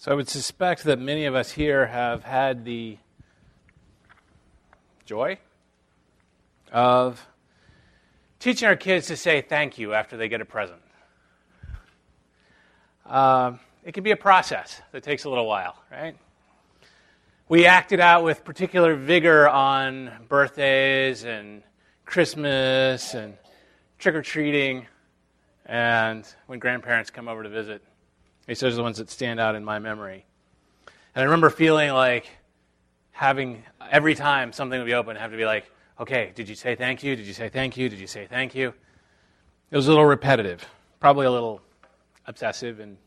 So 0.00 0.10
I 0.10 0.14
would 0.14 0.30
suspect 0.30 0.84
that 0.84 0.98
many 0.98 1.26
of 1.26 1.34
us 1.34 1.50
here 1.50 1.84
have 1.84 2.24
had 2.24 2.64
the 2.64 2.96
joy 5.04 5.36
of 6.72 7.26
teaching 8.38 8.66
our 8.66 8.76
kids 8.76 9.08
to 9.08 9.16
say 9.18 9.42
thank 9.42 9.76
you 9.76 9.92
after 9.92 10.16
they 10.16 10.30
get 10.30 10.40
a 10.40 10.46
present. 10.46 10.80
Uh, 13.04 13.52
it 13.84 13.92
can 13.92 14.02
be 14.02 14.12
a 14.12 14.16
process 14.16 14.80
that 14.92 15.02
takes 15.02 15.24
a 15.24 15.28
little 15.28 15.46
while, 15.46 15.76
right? 15.92 16.16
We 17.50 17.66
acted 17.66 18.00
out 18.00 18.24
with 18.24 18.42
particular 18.42 18.96
vigor 18.96 19.50
on 19.50 20.12
birthdays 20.30 21.24
and 21.24 21.62
Christmas 22.06 23.12
and 23.12 23.36
trick 23.98 24.14
or 24.14 24.22
treating, 24.22 24.86
and 25.66 26.26
when 26.46 26.58
grandparents 26.58 27.10
come 27.10 27.28
over 27.28 27.42
to 27.42 27.50
visit. 27.50 27.82
These 28.50 28.64
are 28.64 28.72
the 28.72 28.82
ones 28.82 28.98
that 28.98 29.08
stand 29.08 29.38
out 29.38 29.54
in 29.54 29.64
my 29.64 29.78
memory. 29.78 30.26
And 31.14 31.22
I 31.22 31.24
remember 31.26 31.50
feeling 31.50 31.92
like 31.92 32.28
having 33.12 33.62
every 33.92 34.16
time 34.16 34.52
something 34.52 34.76
would 34.76 34.86
be 34.86 34.94
open, 34.94 35.14
have 35.14 35.30
to 35.30 35.36
be 35.36 35.44
like, 35.44 35.70
okay, 36.00 36.32
did 36.34 36.48
you 36.48 36.56
say 36.56 36.74
thank 36.74 37.04
you? 37.04 37.14
Did 37.14 37.28
you 37.28 37.32
say 37.32 37.48
thank 37.48 37.76
you? 37.76 37.88
Did 37.88 38.00
you 38.00 38.08
say 38.08 38.26
thank 38.26 38.56
you? 38.56 38.74
It 39.70 39.76
was 39.76 39.86
a 39.86 39.90
little 39.90 40.04
repetitive, 40.04 40.68
probably 40.98 41.26
a 41.26 41.30
little 41.30 41.60
obsessive 42.26 42.80
in, 42.80 42.98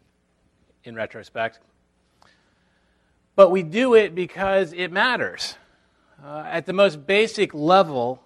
in 0.86 0.96
retrospect. 0.96 1.60
But 3.36 3.52
we 3.52 3.64
do 3.64 3.96
it 3.96 4.16
because 4.16 4.72
it 4.72 4.94
matters. 4.94 5.56
Uh, 6.24 6.46
at 6.48 6.66
the 6.66 6.72
most 6.72 7.06
basic 7.06 7.54
level, 7.54 8.24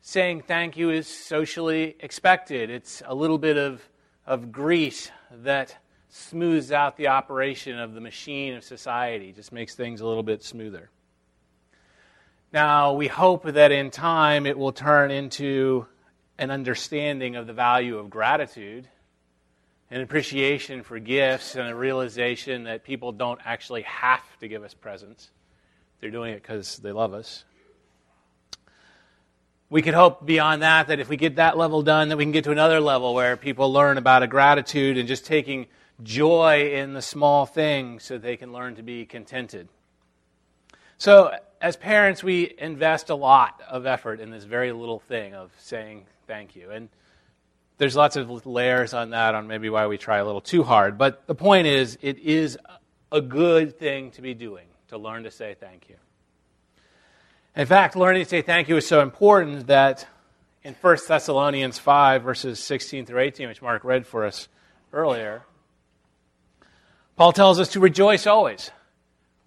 saying 0.00 0.42
thank 0.48 0.76
you 0.76 0.90
is 0.90 1.06
socially 1.06 1.94
expected. 2.00 2.68
It's 2.68 3.00
a 3.06 3.14
little 3.14 3.38
bit 3.38 3.56
of, 3.56 3.80
of 4.26 4.50
grease 4.50 5.08
that 5.30 5.78
smooths 6.14 6.70
out 6.70 6.98
the 6.98 7.08
operation 7.08 7.78
of 7.78 7.94
the 7.94 8.00
machine 8.00 8.52
of 8.52 8.62
society, 8.62 9.32
just 9.32 9.50
makes 9.50 9.74
things 9.74 10.02
a 10.02 10.06
little 10.06 10.22
bit 10.22 10.44
smoother. 10.44 10.90
Now, 12.52 12.92
we 12.92 13.08
hope 13.08 13.44
that 13.44 13.72
in 13.72 13.90
time 13.90 14.44
it 14.44 14.58
will 14.58 14.72
turn 14.72 15.10
into 15.10 15.86
an 16.36 16.50
understanding 16.50 17.34
of 17.36 17.46
the 17.46 17.54
value 17.54 17.96
of 17.96 18.10
gratitude, 18.10 18.86
an 19.90 20.02
appreciation 20.02 20.82
for 20.82 20.98
gifts, 20.98 21.56
and 21.56 21.66
a 21.66 21.74
realization 21.74 22.64
that 22.64 22.84
people 22.84 23.12
don't 23.12 23.40
actually 23.42 23.82
have 23.82 24.22
to 24.40 24.48
give 24.48 24.62
us 24.64 24.74
presents. 24.74 25.30
They're 26.00 26.10
doing 26.10 26.34
it 26.34 26.42
because 26.42 26.76
they 26.76 26.92
love 26.92 27.14
us. 27.14 27.42
We 29.70 29.80
could 29.80 29.94
hope 29.94 30.26
beyond 30.26 30.60
that 30.60 30.88
that 30.88 31.00
if 31.00 31.08
we 31.08 31.16
get 31.16 31.36
that 31.36 31.56
level 31.56 31.80
done, 31.80 32.10
that 32.10 32.18
we 32.18 32.24
can 32.24 32.32
get 32.32 32.44
to 32.44 32.50
another 32.50 32.80
level 32.80 33.14
where 33.14 33.38
people 33.38 33.72
learn 33.72 33.96
about 33.96 34.22
a 34.22 34.26
gratitude 34.26 34.98
and 34.98 35.08
just 35.08 35.24
taking 35.24 35.68
joy 36.02 36.72
in 36.74 36.94
the 36.94 37.02
small 37.02 37.46
things 37.46 38.04
so 38.04 38.18
they 38.18 38.36
can 38.36 38.52
learn 38.52 38.76
to 38.76 38.82
be 38.82 39.04
contented. 39.04 39.68
So, 40.98 41.32
as 41.60 41.76
parents, 41.76 42.22
we 42.22 42.54
invest 42.58 43.10
a 43.10 43.14
lot 43.14 43.60
of 43.68 43.86
effort 43.86 44.20
in 44.20 44.30
this 44.30 44.44
very 44.44 44.72
little 44.72 45.00
thing 45.00 45.34
of 45.34 45.52
saying 45.58 46.06
thank 46.26 46.56
you. 46.56 46.70
And 46.70 46.88
there's 47.78 47.96
lots 47.96 48.16
of 48.16 48.46
layers 48.46 48.94
on 48.94 49.10
that, 49.10 49.34
on 49.34 49.46
maybe 49.46 49.68
why 49.68 49.86
we 49.86 49.98
try 49.98 50.18
a 50.18 50.24
little 50.24 50.40
too 50.40 50.62
hard. 50.62 50.98
But 50.98 51.26
the 51.26 51.34
point 51.34 51.66
is, 51.66 51.98
it 52.00 52.18
is 52.18 52.58
a 53.10 53.20
good 53.20 53.78
thing 53.78 54.10
to 54.12 54.22
be 54.22 54.34
doing, 54.34 54.66
to 54.88 54.98
learn 54.98 55.24
to 55.24 55.30
say 55.30 55.56
thank 55.58 55.88
you. 55.88 55.96
In 57.54 57.66
fact, 57.66 57.96
learning 57.96 58.24
to 58.24 58.28
say 58.28 58.42
thank 58.42 58.68
you 58.68 58.76
is 58.76 58.86
so 58.86 59.00
important 59.02 59.66
that 59.66 60.06
in 60.64 60.74
1 60.74 60.98
Thessalonians 61.06 61.78
5, 61.78 62.22
verses 62.22 62.60
16 62.60 63.06
through 63.06 63.20
18, 63.20 63.48
which 63.48 63.60
Mark 63.60 63.84
read 63.84 64.06
for 64.06 64.24
us 64.24 64.48
earlier, 64.92 65.42
Paul 67.16 67.32
tells 67.32 67.60
us 67.60 67.68
to 67.70 67.80
rejoice 67.80 68.26
always, 68.26 68.70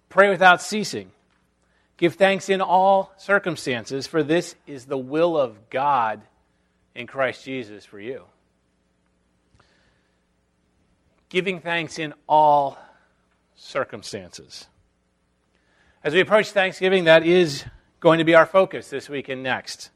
pray 0.08 0.30
without 0.30 0.62
ceasing 0.62 1.10
Give 1.96 2.14
thanks 2.14 2.50
in 2.50 2.60
all 2.60 3.12
circumstances, 3.16 4.06
for 4.06 4.22
this 4.22 4.54
is 4.66 4.84
the 4.84 4.98
will 4.98 5.36
of 5.36 5.70
God 5.70 6.20
in 6.94 7.06
Christ 7.06 7.44
Jesus 7.44 7.84
for 7.84 7.98
you. 7.98 8.24
Giving 11.28 11.60
thanks 11.60 11.98
in 11.98 12.12
all 12.28 12.78
circumstances. 13.54 14.66
As 16.04 16.12
we 16.12 16.20
approach 16.20 16.50
Thanksgiving, 16.50 17.04
that 17.04 17.26
is 17.26 17.64
going 17.98 18.18
to 18.18 18.24
be 18.24 18.34
our 18.34 18.46
focus 18.46 18.90
this 18.90 19.08
week 19.08 19.28
and 19.28 19.42
next. 19.42 19.90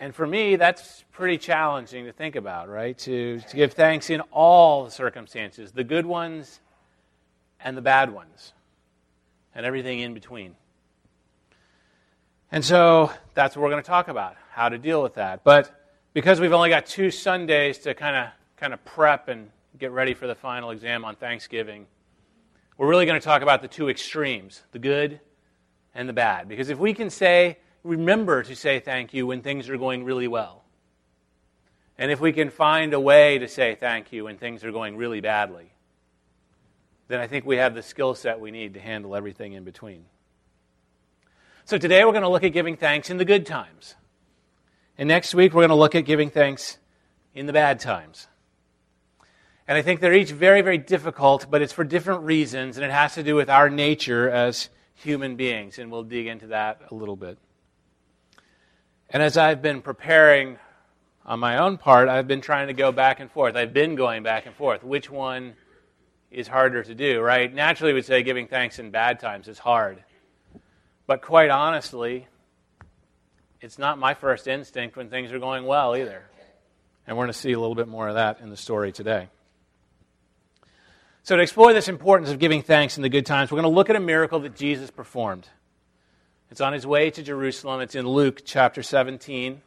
And 0.00 0.14
for 0.14 0.26
me, 0.26 0.56
that's 0.56 1.04
pretty 1.10 1.38
challenging 1.38 2.04
to 2.04 2.12
think 2.12 2.36
about, 2.36 2.68
right? 2.68 2.96
To, 2.98 3.40
to 3.40 3.56
give 3.56 3.72
thanks 3.72 4.10
in 4.10 4.20
all 4.30 4.84
the 4.84 4.90
circumstances, 4.92 5.72
the 5.72 5.82
good 5.82 6.06
ones 6.06 6.60
and 7.60 7.76
the 7.76 7.82
bad 7.82 8.12
ones, 8.12 8.52
and 9.54 9.66
everything 9.66 9.98
in 9.98 10.14
between. 10.14 10.54
And 12.52 12.64
so 12.64 13.12
that's 13.34 13.56
what 13.56 13.62
we're 13.62 13.70
going 13.70 13.82
to 13.82 13.88
talk 13.88 14.06
about, 14.06 14.36
how 14.52 14.68
to 14.68 14.78
deal 14.78 15.02
with 15.02 15.14
that. 15.14 15.42
But 15.42 15.74
because 16.14 16.40
we've 16.40 16.52
only 16.52 16.70
got 16.70 16.86
two 16.86 17.10
Sundays 17.10 17.78
to 17.78 17.94
kind 17.94 18.16
of 18.16 18.28
kind 18.56 18.72
of 18.72 18.84
prep 18.84 19.28
and 19.28 19.50
get 19.78 19.90
ready 19.90 20.14
for 20.14 20.26
the 20.26 20.34
final 20.34 20.70
exam 20.70 21.04
on 21.04 21.16
Thanksgiving, 21.16 21.86
we're 22.76 22.88
really 22.88 23.06
going 23.06 23.20
to 23.20 23.24
talk 23.24 23.42
about 23.42 23.62
the 23.62 23.68
two 23.68 23.88
extremes, 23.88 24.62
the 24.70 24.78
good 24.78 25.20
and 25.94 26.08
the 26.08 26.12
bad. 26.12 26.48
Because 26.48 26.68
if 26.68 26.78
we 26.78 26.94
can 26.94 27.10
say, 27.10 27.58
remember 27.82 28.42
to 28.42 28.56
say 28.56 28.80
thank 28.80 29.14
you 29.14 29.26
when 29.26 29.42
things 29.42 29.68
are 29.68 29.76
going 29.76 30.04
really 30.04 30.28
well, 30.28 30.64
and 31.98 32.10
if 32.10 32.20
we 32.20 32.32
can 32.32 32.50
find 32.50 32.94
a 32.94 33.00
way 33.00 33.38
to 33.38 33.48
say 33.48 33.74
thank 33.74 34.12
you 34.12 34.24
when 34.24 34.36
things 34.36 34.64
are 34.64 34.72
going 34.72 34.96
really 34.96 35.20
badly, 35.20 35.72
then 37.08 37.20
I 37.20 37.26
think 37.26 37.44
we 37.44 37.56
have 37.56 37.74
the 37.74 37.82
skill 37.82 38.14
set 38.14 38.38
we 38.40 38.50
need 38.50 38.74
to 38.74 38.80
handle 38.80 39.16
everything 39.16 39.54
in 39.54 39.64
between. 39.64 40.04
So 41.64 41.76
today 41.76 42.04
we're 42.04 42.12
going 42.12 42.22
to 42.22 42.28
look 42.28 42.44
at 42.44 42.52
giving 42.52 42.76
thanks 42.76 43.10
in 43.10 43.16
the 43.16 43.24
good 43.24 43.44
times. 43.44 43.94
And 44.96 45.08
next 45.08 45.34
week 45.34 45.52
we're 45.52 45.62
going 45.62 45.68
to 45.70 45.74
look 45.74 45.94
at 45.94 46.04
giving 46.04 46.30
thanks 46.30 46.78
in 47.34 47.46
the 47.46 47.52
bad 47.52 47.80
times. 47.80 48.28
And 49.66 49.76
I 49.76 49.82
think 49.82 50.00
they're 50.00 50.14
each 50.14 50.30
very, 50.30 50.62
very 50.62 50.78
difficult, 50.78 51.50
but 51.50 51.60
it's 51.60 51.74
for 51.74 51.84
different 51.84 52.22
reasons, 52.22 52.78
and 52.78 52.86
it 52.86 52.90
has 52.90 53.14
to 53.14 53.22
do 53.22 53.34
with 53.34 53.50
our 53.50 53.68
nature 53.68 54.30
as 54.30 54.70
human 54.94 55.36
beings. 55.36 55.78
And 55.78 55.92
we'll 55.92 56.04
dig 56.04 56.26
into 56.26 56.46
that 56.48 56.80
a 56.90 56.94
little 56.94 57.16
bit. 57.16 57.38
And 59.10 59.22
as 59.22 59.36
I've 59.36 59.62
been 59.62 59.80
preparing 59.80 60.58
on 61.24 61.40
my 61.40 61.58
own 61.58 61.78
part, 61.78 62.08
I've 62.08 62.28
been 62.28 62.42
trying 62.42 62.66
to 62.66 62.74
go 62.74 62.92
back 62.92 63.20
and 63.20 63.30
forth. 63.30 63.56
I've 63.56 63.72
been 63.72 63.94
going 63.94 64.22
back 64.22 64.46
and 64.46 64.54
forth. 64.54 64.84
Which 64.84 65.10
one 65.10 65.54
is 66.30 66.46
harder 66.46 66.82
to 66.82 66.94
do, 66.94 67.20
right? 67.20 67.52
Naturally, 67.52 67.92
we 67.92 67.98
would 67.98 68.04
say 68.04 68.22
giving 68.22 68.48
thanks 68.48 68.78
in 68.78 68.90
bad 68.90 69.18
times 69.18 69.48
is 69.48 69.58
hard. 69.58 70.04
But 71.06 71.22
quite 71.22 71.48
honestly, 71.48 72.26
it's 73.62 73.78
not 73.78 73.98
my 73.98 74.12
first 74.12 74.46
instinct 74.46 74.96
when 74.96 75.08
things 75.08 75.32
are 75.32 75.38
going 75.38 75.64
well 75.64 75.96
either. 75.96 76.24
And 77.06 77.16
we're 77.16 77.24
going 77.24 77.32
to 77.32 77.38
see 77.38 77.52
a 77.52 77.58
little 77.58 77.74
bit 77.74 77.88
more 77.88 78.08
of 78.08 78.16
that 78.16 78.40
in 78.40 78.50
the 78.50 78.56
story 78.56 78.92
today. 78.92 79.28
So, 81.22 81.36
to 81.36 81.42
explore 81.42 81.72
this 81.72 81.88
importance 81.88 82.30
of 82.30 82.38
giving 82.38 82.62
thanks 82.62 82.98
in 82.98 83.02
the 83.02 83.08
good 83.08 83.26
times, 83.26 83.50
we're 83.50 83.60
going 83.60 83.70
to 83.70 83.74
look 83.74 83.90
at 83.90 83.96
a 83.96 84.00
miracle 84.00 84.40
that 84.40 84.54
Jesus 84.54 84.90
performed. 84.90 85.48
It's 86.50 86.62
on 86.62 86.72
his 86.72 86.86
way 86.86 87.10
to 87.10 87.22
Jerusalem. 87.22 87.82
It's 87.82 87.94
in 87.94 88.08
Luke 88.08 88.40
chapter 88.44 88.82
17, 88.82 89.60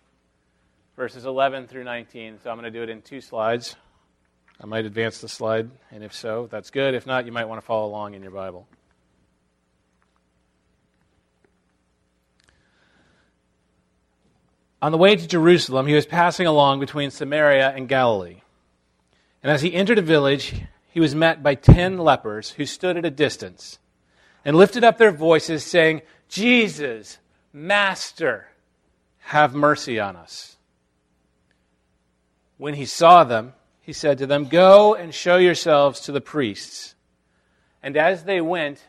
verses 0.95 1.25
11 1.25 1.67
through 1.67 1.83
19. 1.83 2.39
So, 2.43 2.49
I'm 2.49 2.57
going 2.57 2.71
to 2.71 2.77
do 2.77 2.81
it 2.81 2.89
in 2.89 3.03
two 3.03 3.21
slides. 3.21 3.75
I 4.59 4.65
might 4.65 4.85
advance 4.85 5.21
the 5.21 5.29
slide, 5.29 5.69
and 5.91 6.03
if 6.03 6.13
so, 6.13 6.47
that's 6.49 6.71
good. 6.71 6.95
If 6.95 7.05
not, 7.05 7.27
you 7.27 7.31
might 7.31 7.45
want 7.45 7.61
to 7.61 7.65
follow 7.65 7.87
along 7.87 8.15
in 8.15 8.23
your 8.23 8.31
Bible. 8.31 8.67
On 14.81 14.91
the 14.91 14.97
way 14.97 15.15
to 15.15 15.27
Jerusalem, 15.27 15.85
he 15.85 15.93
was 15.93 16.07
passing 16.07 16.47
along 16.47 16.79
between 16.79 17.11
Samaria 17.11 17.69
and 17.75 17.87
Galilee. 17.87 18.41
And 19.43 19.51
as 19.51 19.61
he 19.61 19.73
entered 19.73 19.99
a 19.99 20.03
village, 20.03 20.55
he 20.89 20.99
was 20.99 21.13
met 21.13 21.43
by 21.43 21.53
ten 21.53 21.99
lepers 21.99 22.51
who 22.51 22.65
stood 22.65 22.97
at 22.97 23.05
a 23.05 23.11
distance 23.11 23.77
and 24.43 24.55
lifted 24.55 24.83
up 24.83 24.97
their 24.97 25.11
voices, 25.11 25.63
saying, 25.63 26.01
Jesus, 26.29 27.17
Master, 27.53 28.47
have 29.19 29.53
mercy 29.53 29.99
on 29.99 30.15
us. 30.15 30.57
When 32.57 32.73
he 32.73 32.85
saw 32.85 33.23
them, 33.23 33.53
he 33.81 33.93
said 33.93 34.17
to 34.19 34.27
them, 34.27 34.45
Go 34.45 34.95
and 34.95 35.13
show 35.13 35.37
yourselves 35.37 36.01
to 36.01 36.11
the 36.11 36.21
priests. 36.21 36.95
And 37.83 37.97
as 37.97 38.23
they 38.23 38.41
went, 38.41 38.85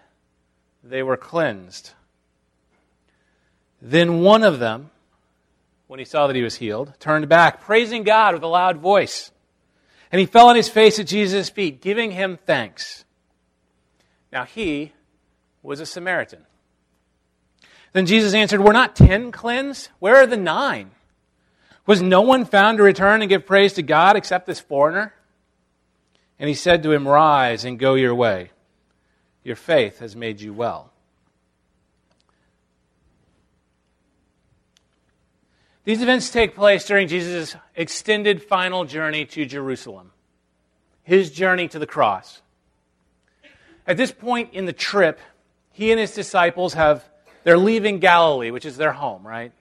they 0.85 1.03
were 1.03 1.17
cleansed. 1.17 1.93
Then 3.81 4.21
one 4.21 4.45
of 4.45 4.59
them, 4.59 4.91
when 5.87 5.99
he 5.99 6.05
saw 6.05 6.27
that 6.27 6.37
he 6.37 6.43
was 6.43 6.57
healed, 6.57 6.93
turned 7.01 7.29
back, 7.29 7.63
praising 7.63 8.05
God 8.05 8.35
with 8.35 8.43
a 8.43 8.49
loud 8.49 8.77
voice. 8.79 9.31
And 10.11 10.21
he 10.21 10.27
fell 10.27 10.49
on 10.49 10.57
his 10.57 10.69
face 10.69 10.99
at 10.99 11.07
Jesus' 11.07 11.49
feet, 11.49 11.81
giving 11.81 12.11
him 12.11 12.39
thanks. 12.47 13.05
Now 14.31 14.45
he 14.45 14.93
was 15.63 15.81
a 15.81 15.87
Samaritan. 15.87 16.45
Then 17.93 18.07
Jesus 18.07 18.35
answered, 18.35 18.61
Were 18.61 18.73
not 18.73 18.97
ten 18.97 19.33
cleansed? 19.33 19.89
Where 19.99 20.17
are 20.17 20.27
the 20.27 20.37
nine? 20.37 20.91
Was 21.87 22.01
no 22.01 22.23
one 22.23 22.45
found 22.45 22.79
to 22.79 22.85
return 22.85 23.23
and 23.23 23.29
give 23.29 23.47
praise 23.47 23.75
to 23.75 23.83
God 23.83 24.17
except 24.17 24.47
this 24.47 24.61
foreigner? 24.61 25.15
And 26.39 26.49
he 26.49 26.55
said 26.55 26.83
to 26.83 26.93
him, 26.93 27.07
Rise 27.07 27.65
and 27.65 27.79
go 27.79 27.95
your 27.95 28.15
way. 28.15 28.51
Your 29.45 29.57
faith 29.57 29.99
has 29.99 30.17
made 30.17 30.41
you 30.41 30.53
well. 30.53 30.91
These 35.85 36.01
events 36.01 36.31
take 36.31 36.55
place 36.55 36.87
during 36.87 37.09
Jesus' 37.09 37.57
extended 37.75 38.43
final 38.43 38.85
journey 38.85 39.25
to 39.27 39.45
Jerusalem, 39.45 40.13
his 41.03 41.33
journey 41.33 41.67
to 41.69 41.79
the 41.81 41.89
cross. 41.89 42.41
At 43.85 43.97
this 43.97 44.13
point 44.13 44.53
in 44.53 44.67
the 44.67 44.73
trip, 44.73 45.19
he 45.73 45.91
and 45.91 45.99
his 45.99 46.15
disciples 46.15 46.75
have 46.75 47.05
they're 47.45 47.59
leaving 47.59 47.99
Galilee, 47.99 48.51
which 48.51 48.65
is 48.65 48.77
their 48.77 48.93
home, 48.93 49.27
right? 49.27 49.53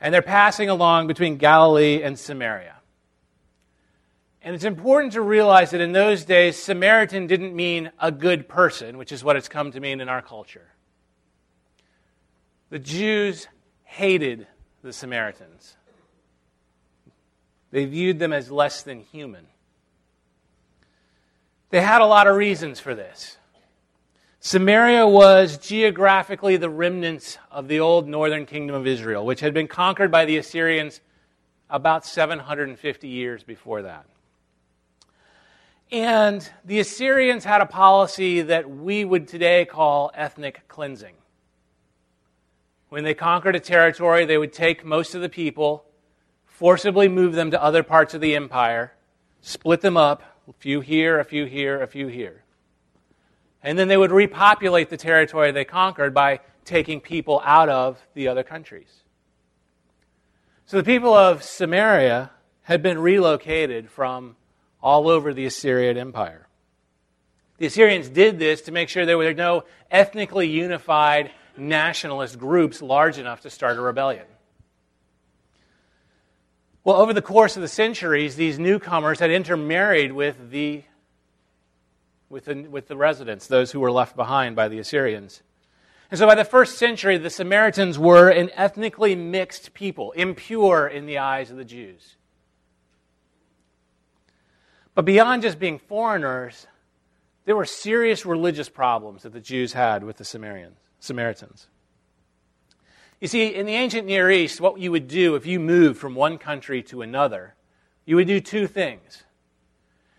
And 0.00 0.14
they're 0.14 0.22
passing 0.22 0.70
along 0.70 1.08
between 1.08 1.36
Galilee 1.36 2.02
and 2.02 2.18
Samaria. 2.18 2.76
And 4.42 4.54
it's 4.54 4.64
important 4.64 5.12
to 5.12 5.20
realize 5.20 5.72
that 5.72 5.82
in 5.82 5.92
those 5.92 6.24
days, 6.24 6.56
Samaritan 6.56 7.26
didn't 7.26 7.54
mean 7.54 7.90
a 8.00 8.10
good 8.10 8.48
person, 8.48 8.96
which 8.96 9.12
is 9.12 9.22
what 9.22 9.36
it's 9.36 9.48
come 9.48 9.72
to 9.72 9.80
mean 9.80 10.00
in 10.00 10.08
our 10.08 10.22
culture. 10.22 10.66
The 12.70 12.78
Jews 12.78 13.46
hated 13.84 14.46
the 14.82 14.92
Samaritans, 14.92 15.76
they 17.70 17.84
viewed 17.84 18.18
them 18.18 18.32
as 18.32 18.50
less 18.50 18.82
than 18.82 19.00
human. 19.00 19.46
They 21.68 21.80
had 21.80 22.00
a 22.00 22.06
lot 22.06 22.26
of 22.26 22.34
reasons 22.34 22.80
for 22.80 22.94
this. 22.94 23.36
Samaria 24.42 25.06
was 25.06 25.58
geographically 25.58 26.56
the 26.56 26.70
remnants 26.70 27.36
of 27.50 27.68
the 27.68 27.80
old 27.80 28.08
northern 28.08 28.46
kingdom 28.46 28.74
of 28.74 28.86
Israel, 28.86 29.26
which 29.26 29.40
had 29.40 29.52
been 29.52 29.68
conquered 29.68 30.10
by 30.10 30.24
the 30.24 30.38
Assyrians 30.38 31.02
about 31.68 32.06
750 32.06 33.06
years 33.06 33.44
before 33.44 33.82
that. 33.82 34.06
And 35.92 36.48
the 36.64 36.80
Assyrians 36.80 37.44
had 37.44 37.60
a 37.60 37.66
policy 37.66 38.40
that 38.40 38.70
we 38.70 39.04
would 39.04 39.28
today 39.28 39.66
call 39.66 40.10
ethnic 40.14 40.66
cleansing. 40.68 41.16
When 42.88 43.04
they 43.04 43.12
conquered 43.12 43.56
a 43.56 43.60
territory, 43.60 44.24
they 44.24 44.38
would 44.38 44.54
take 44.54 44.86
most 44.86 45.14
of 45.14 45.20
the 45.20 45.28
people, 45.28 45.84
forcibly 46.46 47.08
move 47.08 47.34
them 47.34 47.50
to 47.50 47.62
other 47.62 47.82
parts 47.82 48.14
of 48.14 48.22
the 48.22 48.34
empire, 48.36 48.94
split 49.42 49.82
them 49.82 49.98
up, 49.98 50.22
a 50.48 50.54
few 50.54 50.80
here, 50.80 51.20
a 51.20 51.24
few 51.26 51.44
here, 51.44 51.82
a 51.82 51.86
few 51.86 52.06
here. 52.06 52.42
And 53.62 53.78
then 53.78 53.88
they 53.88 53.96
would 53.96 54.12
repopulate 54.12 54.88
the 54.88 54.96
territory 54.96 55.52
they 55.52 55.64
conquered 55.64 56.14
by 56.14 56.40
taking 56.64 57.00
people 57.00 57.42
out 57.44 57.68
of 57.68 58.00
the 58.14 58.28
other 58.28 58.42
countries. 58.42 59.02
So 60.66 60.76
the 60.76 60.84
people 60.84 61.12
of 61.12 61.42
Samaria 61.42 62.30
had 62.62 62.82
been 62.82 62.98
relocated 62.98 63.90
from 63.90 64.36
all 64.82 65.08
over 65.08 65.34
the 65.34 65.46
Assyrian 65.46 65.98
Empire. 65.98 66.46
The 67.58 67.66
Assyrians 67.66 68.08
did 68.08 68.38
this 68.38 68.62
to 68.62 68.72
make 68.72 68.88
sure 68.88 69.04
there 69.04 69.18
were 69.18 69.34
no 69.34 69.64
ethnically 69.90 70.48
unified 70.48 71.30
nationalist 71.56 72.38
groups 72.38 72.80
large 72.80 73.18
enough 73.18 73.42
to 73.42 73.50
start 73.50 73.76
a 73.76 73.80
rebellion. 73.80 74.24
Well, 76.82 76.96
over 76.96 77.12
the 77.12 77.20
course 77.20 77.56
of 77.56 77.62
the 77.62 77.68
centuries, 77.68 78.36
these 78.36 78.58
newcomers 78.58 79.20
had 79.20 79.30
intermarried 79.30 80.12
with 80.12 80.50
the, 80.50 80.84
with 82.30 82.46
the, 82.46 82.62
with 82.62 82.88
the 82.88 82.96
residents, 82.96 83.46
those 83.46 83.72
who 83.72 83.80
were 83.80 83.92
left 83.92 84.16
behind 84.16 84.56
by 84.56 84.68
the 84.68 84.78
Assyrians. 84.78 85.42
And 86.10 86.18
so 86.18 86.26
by 86.26 86.34
the 86.34 86.44
first 86.44 86.78
century, 86.78 87.18
the 87.18 87.28
Samaritans 87.28 87.98
were 87.98 88.30
an 88.30 88.50
ethnically 88.54 89.14
mixed 89.14 89.74
people, 89.74 90.12
impure 90.12 90.86
in 90.86 91.06
the 91.06 91.18
eyes 91.18 91.50
of 91.50 91.56
the 91.56 91.64
Jews. 91.64 92.16
But 94.94 95.04
beyond 95.04 95.42
just 95.42 95.58
being 95.58 95.78
foreigners, 95.78 96.66
there 97.44 97.56
were 97.56 97.64
serious 97.64 98.24
religious 98.24 98.68
problems 98.68 99.22
that 99.22 99.32
the 99.32 99.40
Jews 99.40 99.72
had 99.72 100.04
with 100.04 100.16
the 100.16 100.24
Samaritans. 100.24 101.68
You 103.20 103.28
see, 103.28 103.48
in 103.48 103.66
the 103.66 103.74
ancient 103.74 104.06
Near 104.06 104.30
East, 104.30 104.60
what 104.60 104.80
you 104.80 104.90
would 104.90 105.06
do 105.06 105.34
if 105.34 105.46
you 105.46 105.60
moved 105.60 105.98
from 105.98 106.14
one 106.14 106.38
country 106.38 106.82
to 106.84 107.02
another, 107.02 107.54
you 108.04 108.16
would 108.16 108.26
do 108.26 108.40
two 108.40 108.66
things. 108.66 109.24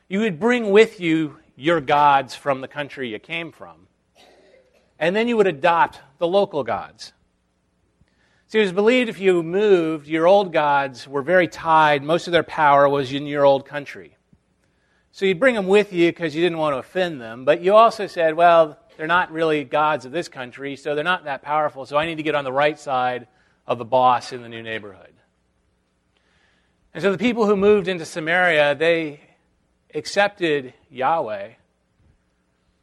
You 0.07 0.19
would 0.19 0.39
bring 0.39 0.71
with 0.71 0.99
you 0.99 1.37
your 1.55 1.81
gods 1.81 2.35
from 2.35 2.61
the 2.61 2.67
country 2.67 3.09
you 3.09 3.19
came 3.19 3.51
from, 3.51 3.87
and 4.99 5.15
then 5.15 5.27
you 5.27 5.37
would 5.37 5.47
adopt 5.47 5.99
the 6.17 6.27
local 6.27 6.63
gods. 6.63 7.13
See, 8.47 8.59
it 8.59 8.63
was 8.63 8.73
believed 8.73 9.09
if 9.09 9.19
you 9.19 9.41
moved, 9.43 10.07
your 10.07 10.27
old 10.27 10.51
gods 10.51 11.07
were 11.07 11.21
very 11.21 11.47
tied, 11.47 12.03
most 12.03 12.27
of 12.27 12.33
their 12.33 12.43
power 12.43 12.89
was 12.89 13.13
in 13.13 13.25
your 13.25 13.45
old 13.45 13.65
country. 13.65 14.17
So 15.13 15.25
you'd 15.25 15.39
bring 15.39 15.55
them 15.55 15.67
with 15.67 15.93
you 15.93 16.11
because 16.11 16.35
you 16.35 16.41
didn't 16.41 16.57
want 16.57 16.73
to 16.73 16.79
offend 16.79 17.21
them, 17.21 17.45
but 17.45 17.61
you 17.61 17.75
also 17.75 18.07
said, 18.07 18.35
well, 18.35 18.77
they're 18.97 19.07
not 19.07 19.31
really 19.31 19.63
gods 19.63 20.05
of 20.05 20.11
this 20.11 20.27
country, 20.27 20.75
so 20.75 20.95
they're 20.95 21.03
not 21.03 21.23
that 21.23 21.41
powerful, 21.41 21.85
so 21.85 21.97
I 21.97 22.05
need 22.05 22.15
to 22.15 22.23
get 22.23 22.35
on 22.35 22.43
the 22.43 22.51
right 22.51 22.77
side 22.77 23.27
of 23.65 23.77
the 23.77 23.85
boss 23.85 24.33
in 24.33 24.41
the 24.41 24.49
new 24.49 24.61
neighborhood. 24.61 25.13
And 26.93 27.01
so 27.01 27.11
the 27.11 27.17
people 27.17 27.45
who 27.45 27.55
moved 27.55 27.87
into 27.87 28.05
Samaria, 28.05 28.75
they 28.75 29.21
accepted 29.93 30.73
Yahweh, 30.89 31.49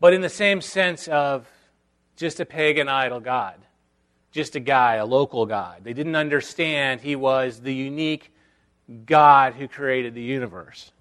but 0.01 0.13
in 0.13 0.21
the 0.21 0.29
same 0.29 0.61
sense 0.61 1.09
of 1.09 1.47
just 2.17 2.41
a 2.41 2.45
pagan 2.45 2.89
idol 2.89 3.21
god, 3.21 3.57
just 4.33 4.57
a 4.57 4.61
guy, 4.61 4.95
a 4.95 5.07
local 5.07 5.47
god. 5.47 5.83
They 5.85 5.93
didn't 5.93 6.17
understand 6.17 7.01
he 7.01 7.17
was 7.17 7.61
the 7.61 7.75
unique 7.75 8.33
God 9.07 9.55
who 9.55 9.69
created 9.69 10.15
the 10.15 10.23
universe. 10.23 10.93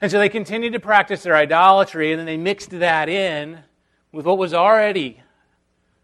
And 0.00 0.10
so 0.10 0.18
they 0.18 0.28
continued 0.28 0.72
to 0.72 0.80
practice 0.80 1.22
their 1.22 1.36
idolatry, 1.36 2.12
and 2.12 2.18
then 2.18 2.26
they 2.26 2.36
mixed 2.36 2.70
that 2.70 3.08
in 3.08 3.60
with 4.12 4.26
what 4.26 4.38
was 4.38 4.54
already 4.54 5.20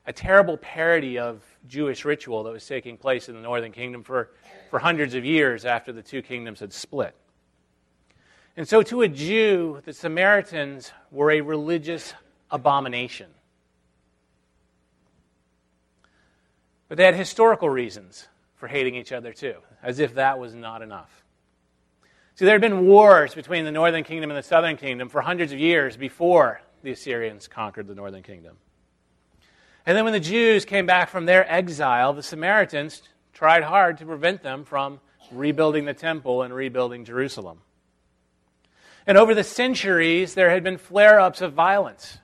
a 0.06 0.12
terrible 0.12 0.56
parody 0.56 1.18
of 1.18 1.42
Jewish 1.66 2.04
ritual 2.04 2.44
that 2.44 2.52
was 2.52 2.66
taking 2.66 2.96
place 2.96 3.28
in 3.28 3.34
the 3.34 3.40
northern 3.40 3.72
kingdom 3.72 4.04
for, 4.04 4.30
for 4.70 4.78
hundreds 4.78 5.14
of 5.14 5.24
years 5.24 5.64
after 5.64 5.92
the 5.92 6.02
two 6.02 6.22
kingdoms 6.22 6.60
had 6.60 6.72
split. 6.72 7.14
And 8.56 8.66
so, 8.66 8.82
to 8.82 9.02
a 9.02 9.08
Jew, 9.08 9.82
the 9.84 9.92
Samaritans 9.92 10.92
were 11.10 11.30
a 11.30 11.42
religious 11.42 12.14
abomination. 12.50 13.28
But 16.88 16.96
they 16.96 17.04
had 17.04 17.14
historical 17.14 17.68
reasons 17.68 18.28
for 18.54 18.66
hating 18.66 18.94
each 18.94 19.12
other, 19.12 19.32
too, 19.32 19.56
as 19.82 19.98
if 19.98 20.14
that 20.14 20.38
was 20.38 20.54
not 20.54 20.80
enough. 20.80 21.24
See, 22.36 22.44
there 22.44 22.54
had 22.54 22.60
been 22.60 22.86
wars 22.86 23.34
between 23.34 23.64
the 23.64 23.72
northern 23.72 24.04
kingdom 24.04 24.30
and 24.30 24.38
the 24.38 24.42
southern 24.42 24.76
kingdom 24.76 25.08
for 25.08 25.20
hundreds 25.20 25.52
of 25.52 25.58
years 25.58 25.96
before 25.96 26.60
the 26.82 26.92
Assyrians 26.92 27.48
conquered 27.48 27.86
the 27.88 27.94
northern 27.94 28.22
kingdom. 28.22 28.56
And 29.84 29.96
then 29.96 30.04
when 30.04 30.12
the 30.12 30.20
Jews 30.20 30.64
came 30.64 30.86
back 30.86 31.10
from 31.10 31.26
their 31.26 31.50
exile, 31.50 32.12
the 32.12 32.22
Samaritans 32.22 33.02
tried 33.32 33.62
hard 33.62 33.98
to 33.98 34.06
prevent 34.06 34.42
them 34.42 34.64
from 34.64 35.00
rebuilding 35.30 35.84
the 35.84 35.94
temple 35.94 36.42
and 36.42 36.54
rebuilding 36.54 37.04
Jerusalem. 37.04 37.60
And 39.06 39.16
over 39.16 39.34
the 39.34 39.44
centuries, 39.44 40.34
there 40.34 40.50
had 40.50 40.64
been 40.64 40.78
flare 40.78 41.20
ups 41.20 41.40
of 41.40 41.52
violence. 41.52 42.18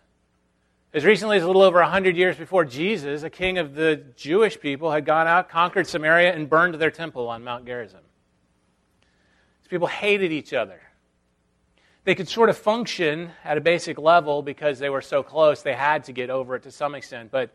As 0.93 1.05
recently 1.05 1.37
as 1.39 1.43
a 1.43 1.47
little 1.47 1.63
over 1.63 1.81
100 1.81 2.17
years 2.17 2.37
before 2.37 2.65
Jesus, 2.65 3.23
a 3.23 3.31
king 3.31 3.57
of 3.59 3.75
the 3.75 3.97
Jewish 4.17 4.61
people 4.61 4.91
had 4.91 5.07
gone 5.07 5.27
out, 5.27 5.49
conquered 5.49 5.87
Samaria, 5.87 6.35
and 6.35 6.51
burned 6.51 6.75
their 6.75 6.91
temple 6.91 7.29
on 7.29 7.45
Mount 7.45 7.65
Gerizim. 7.65 8.01
These 9.63 9.69
people 9.69 9.87
hated 9.87 10.33
each 10.33 10.53
other. 10.53 10.81
They 12.05 12.15
could 12.15 12.29
sort 12.29 12.51
of 12.51 12.59
function 12.59 13.31
at 13.45 13.57
a 13.57 13.61
basic 13.61 13.97
level 13.97 14.43
because 14.43 14.81
they 14.81 14.91
were 14.91 15.01
so 15.01 15.23
close, 15.23 15.63
they 15.63 15.75
had 15.75 16.05
to 16.05 16.13
get 16.13 16.31
over 16.31 16.57
it 16.57 16.65
to 16.65 16.73
some 16.73 16.95
extent. 16.95 17.31
But 17.31 17.51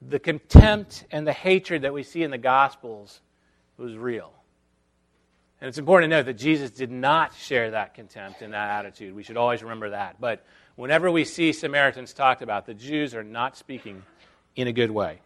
the 0.00 0.20
contempt 0.20 1.04
and 1.10 1.26
the 1.26 1.32
hatred 1.32 1.82
that 1.82 1.92
we 1.92 2.02
see 2.02 2.22
in 2.22 2.30
the 2.30 2.38
Gospels 2.38 3.20
was 3.76 3.96
real. 3.96 4.32
And 5.62 5.68
it's 5.68 5.78
important 5.78 6.10
to 6.10 6.16
note 6.16 6.26
that 6.26 6.38
Jesus 6.38 6.72
did 6.72 6.90
not 6.90 7.36
share 7.36 7.70
that 7.70 7.94
contempt 7.94 8.42
and 8.42 8.52
that 8.52 8.68
attitude. 8.80 9.14
We 9.14 9.22
should 9.22 9.36
always 9.36 9.62
remember 9.62 9.90
that. 9.90 10.20
But 10.20 10.44
whenever 10.74 11.08
we 11.08 11.24
see 11.24 11.52
Samaritans 11.52 12.12
talked 12.12 12.42
about, 12.42 12.66
the 12.66 12.74
Jews 12.74 13.14
are 13.14 13.22
not 13.22 13.56
speaking 13.56 14.02
in 14.56 14.66
a 14.66 14.72
good 14.72 14.90
way. 14.90 15.20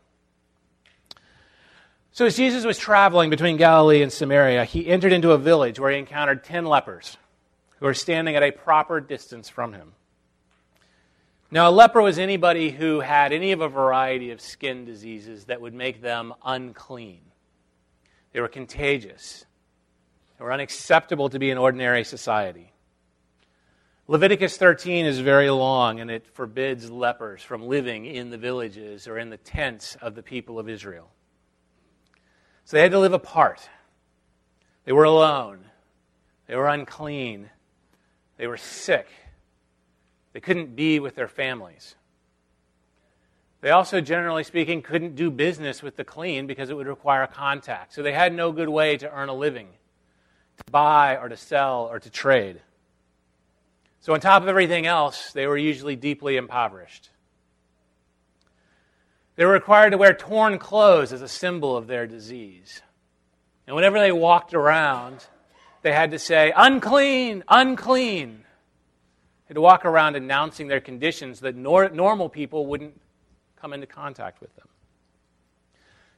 So, 2.12 2.26
as 2.26 2.36
Jesus 2.36 2.66
was 2.66 2.76
traveling 2.76 3.30
between 3.30 3.56
Galilee 3.56 4.02
and 4.02 4.12
Samaria, 4.12 4.66
he 4.66 4.86
entered 4.86 5.14
into 5.14 5.30
a 5.30 5.38
village 5.38 5.80
where 5.80 5.90
he 5.90 5.98
encountered 5.98 6.44
ten 6.44 6.66
lepers 6.66 7.16
who 7.78 7.86
were 7.86 7.94
standing 7.94 8.36
at 8.36 8.42
a 8.42 8.50
proper 8.50 9.00
distance 9.00 9.48
from 9.48 9.72
him. 9.72 9.92
Now, 11.50 11.70
a 11.70 11.72
leper 11.72 12.02
was 12.02 12.18
anybody 12.18 12.68
who 12.68 13.00
had 13.00 13.32
any 13.32 13.52
of 13.52 13.62
a 13.62 13.70
variety 13.70 14.32
of 14.32 14.42
skin 14.42 14.84
diseases 14.84 15.46
that 15.46 15.62
would 15.62 15.72
make 15.72 16.02
them 16.02 16.34
unclean. 16.44 17.22
They 18.32 18.42
were 18.42 18.48
contagious, 18.48 19.46
were 20.44 20.52
unacceptable 20.52 21.28
to 21.30 21.38
be 21.38 21.50
in 21.50 21.58
ordinary 21.58 22.04
society. 22.04 22.72
Leviticus 24.08 24.56
13 24.56 25.04
is 25.04 25.18
very 25.18 25.50
long, 25.50 25.98
and 25.98 26.10
it 26.10 26.26
forbids 26.26 26.90
lepers 26.90 27.42
from 27.42 27.66
living 27.66 28.06
in 28.06 28.30
the 28.30 28.38
villages 28.38 29.08
or 29.08 29.18
in 29.18 29.30
the 29.30 29.36
tents 29.36 29.96
of 30.00 30.14
the 30.14 30.22
people 30.22 30.58
of 30.58 30.68
Israel. 30.68 31.10
So 32.64 32.76
they 32.76 32.82
had 32.82 32.92
to 32.92 33.00
live 33.00 33.12
apart. 33.12 33.68
They 34.84 34.92
were 34.92 35.04
alone. 35.04 35.64
They 36.46 36.54
were 36.54 36.68
unclean. 36.68 37.50
They 38.36 38.46
were 38.46 38.56
sick. 38.56 39.08
They 40.32 40.40
couldn't 40.40 40.76
be 40.76 41.00
with 41.00 41.16
their 41.16 41.28
families. 41.28 41.96
They 43.60 43.70
also, 43.70 44.00
generally 44.00 44.44
speaking, 44.44 44.82
couldn't 44.82 45.16
do 45.16 45.30
business 45.30 45.82
with 45.82 45.96
the 45.96 46.04
clean 46.04 46.46
because 46.46 46.70
it 46.70 46.76
would 46.76 46.86
require 46.86 47.26
contact. 47.26 47.94
So 47.94 48.02
they 48.02 48.12
had 48.12 48.32
no 48.32 48.52
good 48.52 48.68
way 48.68 48.96
to 48.98 49.10
earn 49.10 49.28
a 49.28 49.34
living, 49.34 49.68
to 50.56 50.70
buy 50.70 51.16
or 51.16 51.28
to 51.28 51.36
sell 51.36 51.88
or 51.90 51.98
to 51.98 52.10
trade. 52.10 52.60
So, 54.00 54.14
on 54.14 54.20
top 54.20 54.42
of 54.42 54.48
everything 54.48 54.86
else, 54.86 55.32
they 55.32 55.46
were 55.46 55.56
usually 55.56 55.96
deeply 55.96 56.36
impoverished. 56.36 57.10
They 59.36 59.44
were 59.44 59.52
required 59.52 59.90
to 59.90 59.98
wear 59.98 60.14
torn 60.14 60.58
clothes 60.58 61.12
as 61.12 61.22
a 61.22 61.28
symbol 61.28 61.76
of 61.76 61.86
their 61.86 62.06
disease. 62.06 62.80
And 63.66 63.76
whenever 63.76 63.98
they 63.98 64.12
walked 64.12 64.54
around, 64.54 65.26
they 65.82 65.92
had 65.92 66.12
to 66.12 66.18
say, 66.18 66.52
unclean, 66.56 67.44
unclean. 67.48 68.38
They 68.38 69.48
had 69.48 69.54
to 69.54 69.60
walk 69.60 69.84
around 69.84 70.16
announcing 70.16 70.68
their 70.68 70.80
conditions 70.80 71.40
that 71.40 71.54
nor- 71.54 71.90
normal 71.90 72.28
people 72.28 72.66
wouldn't 72.66 73.00
come 73.56 73.72
into 73.72 73.86
contact 73.86 74.40
with 74.40 74.54
them. 74.56 74.68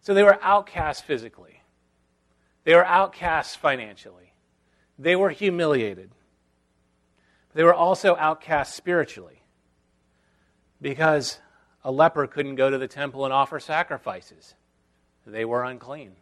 So 0.00 0.14
they 0.14 0.23
were 0.23 0.38
outcasts 0.42 1.02
physically, 1.02 1.62
they 2.64 2.75
were 2.75 2.87
outcasts 2.87 3.57
financially, 3.57 4.27
they 4.98 5.16
were 5.16 5.30
humiliated. 5.30 6.10
They 7.54 7.64
were 7.64 7.74
also 7.74 8.16
outcast 8.16 8.74
spiritually 8.74 9.42
because 10.80 11.38
a 11.84 11.90
leper 11.90 12.26
couldn't 12.26 12.56
go 12.56 12.70
to 12.70 12.78
the 12.78 12.88
temple 12.88 13.24
and 13.24 13.32
offer 13.32 13.60
sacrifices. 13.60 14.54
They 15.26 15.44
were 15.44 15.64
unclean. 15.64 16.12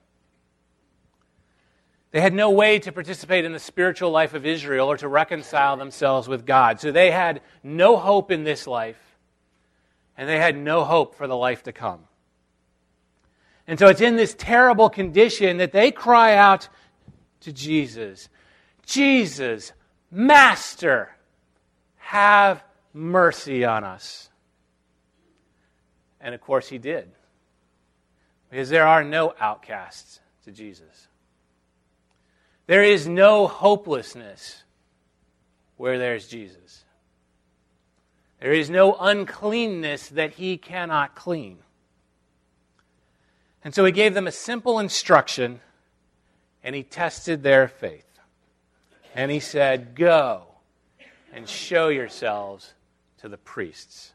They 2.10 2.20
had 2.20 2.34
no 2.34 2.50
way 2.50 2.78
to 2.78 2.92
participate 2.92 3.44
in 3.44 3.52
the 3.52 3.58
spiritual 3.58 4.10
life 4.10 4.34
of 4.34 4.46
Israel 4.46 4.88
or 4.88 4.96
to 4.98 5.08
reconcile 5.08 5.76
themselves 5.76 6.28
with 6.28 6.46
God. 6.46 6.80
So 6.80 6.90
they 6.90 7.10
had 7.10 7.42
no 7.62 7.96
hope 7.96 8.30
in 8.30 8.44
this 8.44 8.66
life 8.66 9.00
and 10.16 10.28
they 10.28 10.38
had 10.38 10.56
no 10.56 10.84
hope 10.84 11.14
for 11.14 11.26
the 11.26 11.36
life 11.36 11.64
to 11.64 11.72
come. 11.72 12.00
And 13.66 13.78
so 13.78 13.88
it's 13.88 14.00
in 14.00 14.16
this 14.16 14.34
terrible 14.34 14.88
condition 14.88 15.58
that 15.58 15.72
they 15.72 15.90
cry 15.90 16.34
out 16.34 16.68
to 17.40 17.52
Jesus 17.52 18.28
Jesus, 18.86 19.72
Master, 20.10 21.10
have 21.96 22.62
mercy 22.94 23.64
on 23.64 23.84
us. 23.84 24.30
And 26.20 26.34
of 26.34 26.40
course, 26.40 26.68
he 26.68 26.78
did. 26.78 27.10
Because 28.48 28.70
there 28.70 28.86
are 28.86 29.04
no 29.04 29.34
outcasts 29.38 30.20
to 30.44 30.52
Jesus. 30.52 31.08
There 32.66 32.84
is 32.84 33.06
no 33.06 33.46
hopelessness 33.46 34.62
where 35.76 35.98
there's 35.98 36.26
Jesus. 36.26 36.84
There 38.40 38.52
is 38.52 38.70
no 38.70 38.94
uncleanness 38.94 40.08
that 40.10 40.32
he 40.34 40.56
cannot 40.56 41.14
clean. 41.14 41.58
And 43.64 43.74
so 43.74 43.84
he 43.84 43.92
gave 43.92 44.14
them 44.14 44.26
a 44.26 44.32
simple 44.32 44.78
instruction 44.78 45.60
and 46.62 46.74
he 46.74 46.82
tested 46.82 47.42
their 47.42 47.68
faith. 47.68 48.05
And 49.16 49.30
he 49.30 49.40
said, 49.40 49.94
Go 49.94 50.44
and 51.32 51.48
show 51.48 51.88
yourselves 51.88 52.74
to 53.18 53.28
the 53.28 53.36
priests. 53.36 54.12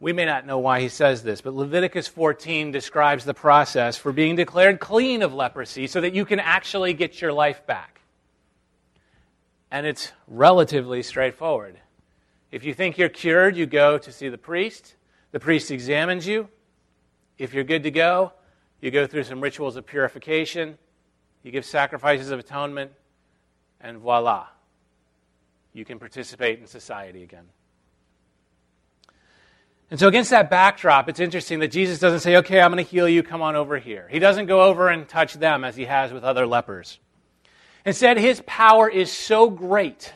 We 0.00 0.12
may 0.12 0.24
not 0.24 0.46
know 0.46 0.58
why 0.58 0.80
he 0.80 0.88
says 0.88 1.22
this, 1.22 1.40
but 1.40 1.54
Leviticus 1.54 2.08
14 2.08 2.70
describes 2.70 3.24
the 3.24 3.34
process 3.34 3.96
for 3.96 4.12
being 4.12 4.36
declared 4.36 4.80
clean 4.80 5.22
of 5.22 5.32
leprosy 5.32 5.86
so 5.86 6.00
that 6.00 6.14
you 6.14 6.24
can 6.24 6.40
actually 6.40 6.94
get 6.94 7.20
your 7.20 7.32
life 7.32 7.66
back 7.66 7.94
and 9.74 9.88
it's 9.88 10.12
relatively 10.28 11.02
straightforward. 11.02 11.80
If 12.52 12.62
you 12.62 12.72
think 12.74 12.96
you're 12.96 13.08
cured, 13.08 13.56
you 13.56 13.66
go 13.66 13.98
to 13.98 14.12
see 14.12 14.28
the 14.28 14.38
priest. 14.38 14.94
The 15.32 15.40
priest 15.40 15.72
examines 15.72 16.28
you. 16.28 16.48
If 17.38 17.52
you're 17.52 17.64
good 17.64 17.82
to 17.82 17.90
go, 17.90 18.32
you 18.80 18.92
go 18.92 19.08
through 19.08 19.24
some 19.24 19.40
rituals 19.40 19.74
of 19.74 19.84
purification. 19.84 20.78
You 21.44 21.52
give 21.52 21.66
sacrifices 21.66 22.30
of 22.30 22.40
atonement, 22.40 22.90
and 23.80 23.98
voila, 23.98 24.46
you 25.74 25.84
can 25.84 25.98
participate 25.98 26.58
in 26.58 26.66
society 26.66 27.22
again. 27.22 27.44
And 29.90 30.00
so, 30.00 30.08
against 30.08 30.30
that 30.30 30.48
backdrop, 30.48 31.08
it's 31.10 31.20
interesting 31.20 31.58
that 31.60 31.68
Jesus 31.68 31.98
doesn't 31.98 32.20
say, 32.20 32.36
Okay, 32.38 32.60
I'm 32.60 32.72
going 32.72 32.82
to 32.82 32.90
heal 32.90 33.06
you, 33.08 33.22
come 33.22 33.42
on 33.42 33.54
over 33.56 33.78
here. 33.78 34.08
He 34.10 34.18
doesn't 34.18 34.46
go 34.46 34.62
over 34.62 34.88
and 34.88 35.06
touch 35.06 35.34
them 35.34 35.64
as 35.64 35.76
he 35.76 35.84
has 35.84 36.12
with 36.12 36.24
other 36.24 36.46
lepers. 36.46 36.98
Instead, 37.84 38.16
his 38.16 38.42
power 38.46 38.88
is 38.88 39.12
so 39.12 39.50
great 39.50 40.14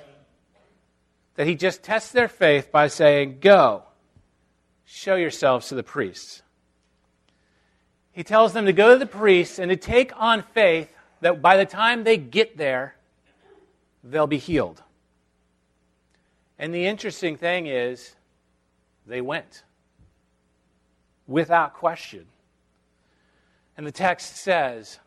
that 1.34 1.46
he 1.46 1.54
just 1.54 1.82
tests 1.82 2.10
their 2.10 2.28
faith 2.28 2.72
by 2.72 2.88
saying, 2.88 3.38
Go, 3.40 3.82
show 4.86 5.16
yourselves 5.16 5.68
to 5.68 5.74
the 5.74 5.82
priests. 5.82 6.42
He 8.12 8.24
tells 8.24 8.54
them 8.54 8.64
to 8.64 8.72
go 8.72 8.94
to 8.94 8.98
the 8.98 9.06
priests 9.06 9.58
and 9.58 9.68
to 9.68 9.76
take 9.76 10.10
on 10.16 10.42
faith 10.54 10.90
that 11.20 11.42
by 11.42 11.56
the 11.56 11.66
time 11.66 12.04
they 12.04 12.16
get 12.16 12.56
there, 12.56 12.94
they'll 14.04 14.26
be 14.26 14.38
healed. 14.38 14.82
And 16.58 16.74
the 16.74 16.86
interesting 16.86 17.36
thing 17.36 17.66
is, 17.66 18.14
they 19.06 19.20
went 19.20 19.62
without 21.26 21.74
question. 21.74 22.26
And 23.76 23.86
the 23.86 23.92
text 23.92 24.36
says, 24.36 24.98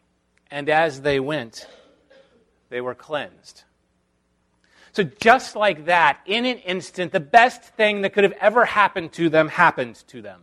and 0.50 0.70
as 0.70 1.02
they 1.02 1.20
went, 1.20 1.68
they 2.70 2.82
were 2.82 2.96
cleansed. 2.96 3.64
So, 4.94 5.04
just 5.04 5.56
like 5.56 5.86
that, 5.86 6.20
in 6.26 6.46
an 6.46 6.58
instant, 6.58 7.14
the 7.14 7.22
best 7.22 7.64
thing 7.64 8.02
that 8.02 8.12
could 8.12 8.26
have 8.26 8.34
ever 8.42 8.66
happened 8.66 9.14
to 9.14 9.30
them 9.30 9.48
happened 9.48 9.96
to 10.08 10.22
them. 10.22 10.42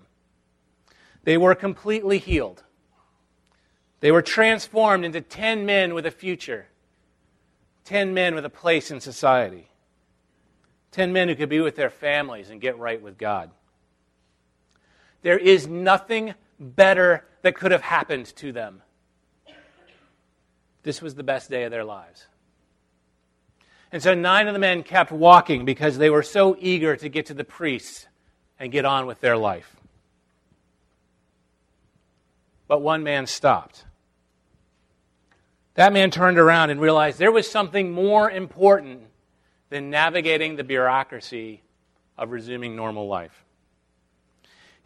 They 1.24 1.36
were 1.36 1.54
completely 1.54 2.18
healed. 2.18 2.64
They 4.00 4.12
were 4.12 4.22
transformed 4.22 5.04
into 5.04 5.20
10 5.20 5.66
men 5.66 5.94
with 5.94 6.06
a 6.06 6.10
future, 6.10 6.66
10 7.84 8.14
men 8.14 8.34
with 8.34 8.44
a 8.44 8.50
place 8.50 8.90
in 8.90 9.00
society, 9.00 9.68
10 10.92 11.12
men 11.12 11.28
who 11.28 11.34
could 11.34 11.48
be 11.48 11.60
with 11.60 11.76
their 11.76 11.90
families 11.90 12.50
and 12.50 12.60
get 12.60 12.78
right 12.78 13.00
with 13.00 13.18
God. 13.18 13.50
There 15.22 15.38
is 15.38 15.66
nothing 15.66 16.34
better 16.60 17.24
that 17.42 17.56
could 17.56 17.72
have 17.72 17.82
happened 17.82 18.26
to 18.36 18.52
them. 18.52 18.82
This 20.84 21.02
was 21.02 21.16
the 21.16 21.24
best 21.24 21.50
day 21.50 21.64
of 21.64 21.70
their 21.70 21.84
lives. 21.84 22.26
And 23.90 24.02
so 24.02 24.14
nine 24.14 24.46
of 24.46 24.52
the 24.52 24.60
men 24.60 24.82
kept 24.82 25.10
walking 25.10 25.64
because 25.64 25.98
they 25.98 26.10
were 26.10 26.22
so 26.22 26.56
eager 26.60 26.94
to 26.96 27.08
get 27.08 27.26
to 27.26 27.34
the 27.34 27.44
priests 27.44 28.06
and 28.60 28.70
get 28.70 28.84
on 28.84 29.06
with 29.06 29.20
their 29.20 29.36
life. 29.36 29.76
But 32.68 32.82
one 32.82 33.02
man 33.02 33.26
stopped. 33.26 33.84
That 35.78 35.92
man 35.92 36.10
turned 36.10 36.38
around 36.38 36.70
and 36.70 36.80
realized 36.80 37.18
there 37.18 37.32
was 37.32 37.48
something 37.48 37.92
more 37.92 38.30
important 38.30 39.02
than 39.70 39.90
navigating 39.90 40.56
the 40.56 40.64
bureaucracy 40.64 41.62
of 42.16 42.30
resuming 42.30 42.74
normal 42.74 43.06
life 43.06 43.44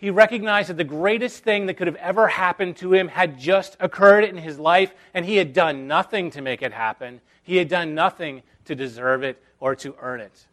he 0.03 0.11
recognized 0.11 0.69
that 0.69 0.77
the 0.79 0.83
greatest 0.83 1.45
thing 1.45 1.67
that 1.67 1.75
could 1.75 1.87
have 1.87 1.95
ever 1.95 2.27
happened 2.27 2.77
to 2.79 2.93
him 2.93 3.07
had 3.07 3.39
just 3.39 3.77
occurred 3.79 4.25
in 4.25 4.37
his 4.37 4.59
life, 4.59 4.93
and 5.15 5.25
he 5.25 5.37
had 5.37 5.53
done 5.53 5.87
nothing 5.87 6.29
to 6.33 6.43
make 6.43 6.61
it 6.61 6.73
happen. 6.73 7.21
He 7.45 7.57
had 7.57 7.69
done 7.69 7.95
nothing 7.95 8.43
to 8.65 8.75
deserve 8.75 9.23
it 9.23 9.41
or 9.61 9.77
to 9.77 9.95
earn 10.01 10.21
it. 10.21 10.47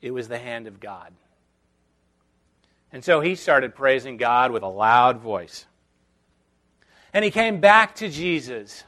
It 0.00 0.12
was 0.12 0.28
the 0.28 0.38
hand 0.38 0.68
of 0.68 0.78
God. 0.78 1.12
And 2.92 3.02
so 3.02 3.20
he 3.20 3.34
started 3.34 3.74
praising 3.74 4.16
God 4.16 4.52
with 4.52 4.62
a 4.62 4.68
loud 4.68 5.18
voice. 5.18 5.66
And 7.16 7.24
he 7.24 7.30
came 7.30 7.60
back 7.60 7.94
to 7.94 8.10
Jesus, 8.10 8.84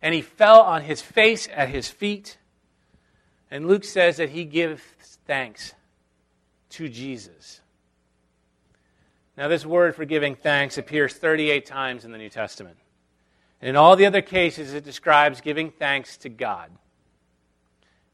and 0.00 0.14
he 0.14 0.22
fell 0.22 0.62
on 0.62 0.80
his 0.80 1.02
face 1.02 1.46
at 1.54 1.68
his 1.68 1.88
feet. 1.88 2.38
And 3.50 3.68
Luke 3.68 3.84
says 3.84 4.16
that 4.16 4.30
he 4.30 4.46
gives 4.46 4.80
thanks 5.26 5.74
to 6.70 6.88
Jesus. 6.88 7.60
Now, 9.36 9.48
this 9.48 9.66
word 9.66 9.94
for 9.94 10.06
giving 10.06 10.36
thanks 10.36 10.78
appears 10.78 11.12
38 11.12 11.66
times 11.66 12.06
in 12.06 12.12
the 12.12 12.16
New 12.16 12.30
Testament. 12.30 12.78
And 13.60 13.68
in 13.68 13.76
all 13.76 13.94
the 13.94 14.06
other 14.06 14.22
cases, 14.22 14.72
it 14.72 14.82
describes 14.82 15.42
giving 15.42 15.70
thanks 15.70 16.16
to 16.16 16.30
God. 16.30 16.70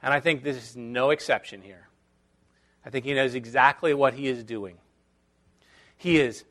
And 0.03 0.13
I 0.13 0.19
think 0.19 0.43
this 0.43 0.57
is 0.57 0.77
no 0.77 1.11
exception 1.11 1.63
here. 1.63 1.87
I 2.85 2.91
think 2.91 3.05
he 3.05 3.15
knows 3.15 3.37
exactly 3.37 3.95
what 3.95 4.15
he 4.15 4.27
is 4.27 4.43
doing. 4.43 4.79
He 5.97 6.19
is 6.19 6.43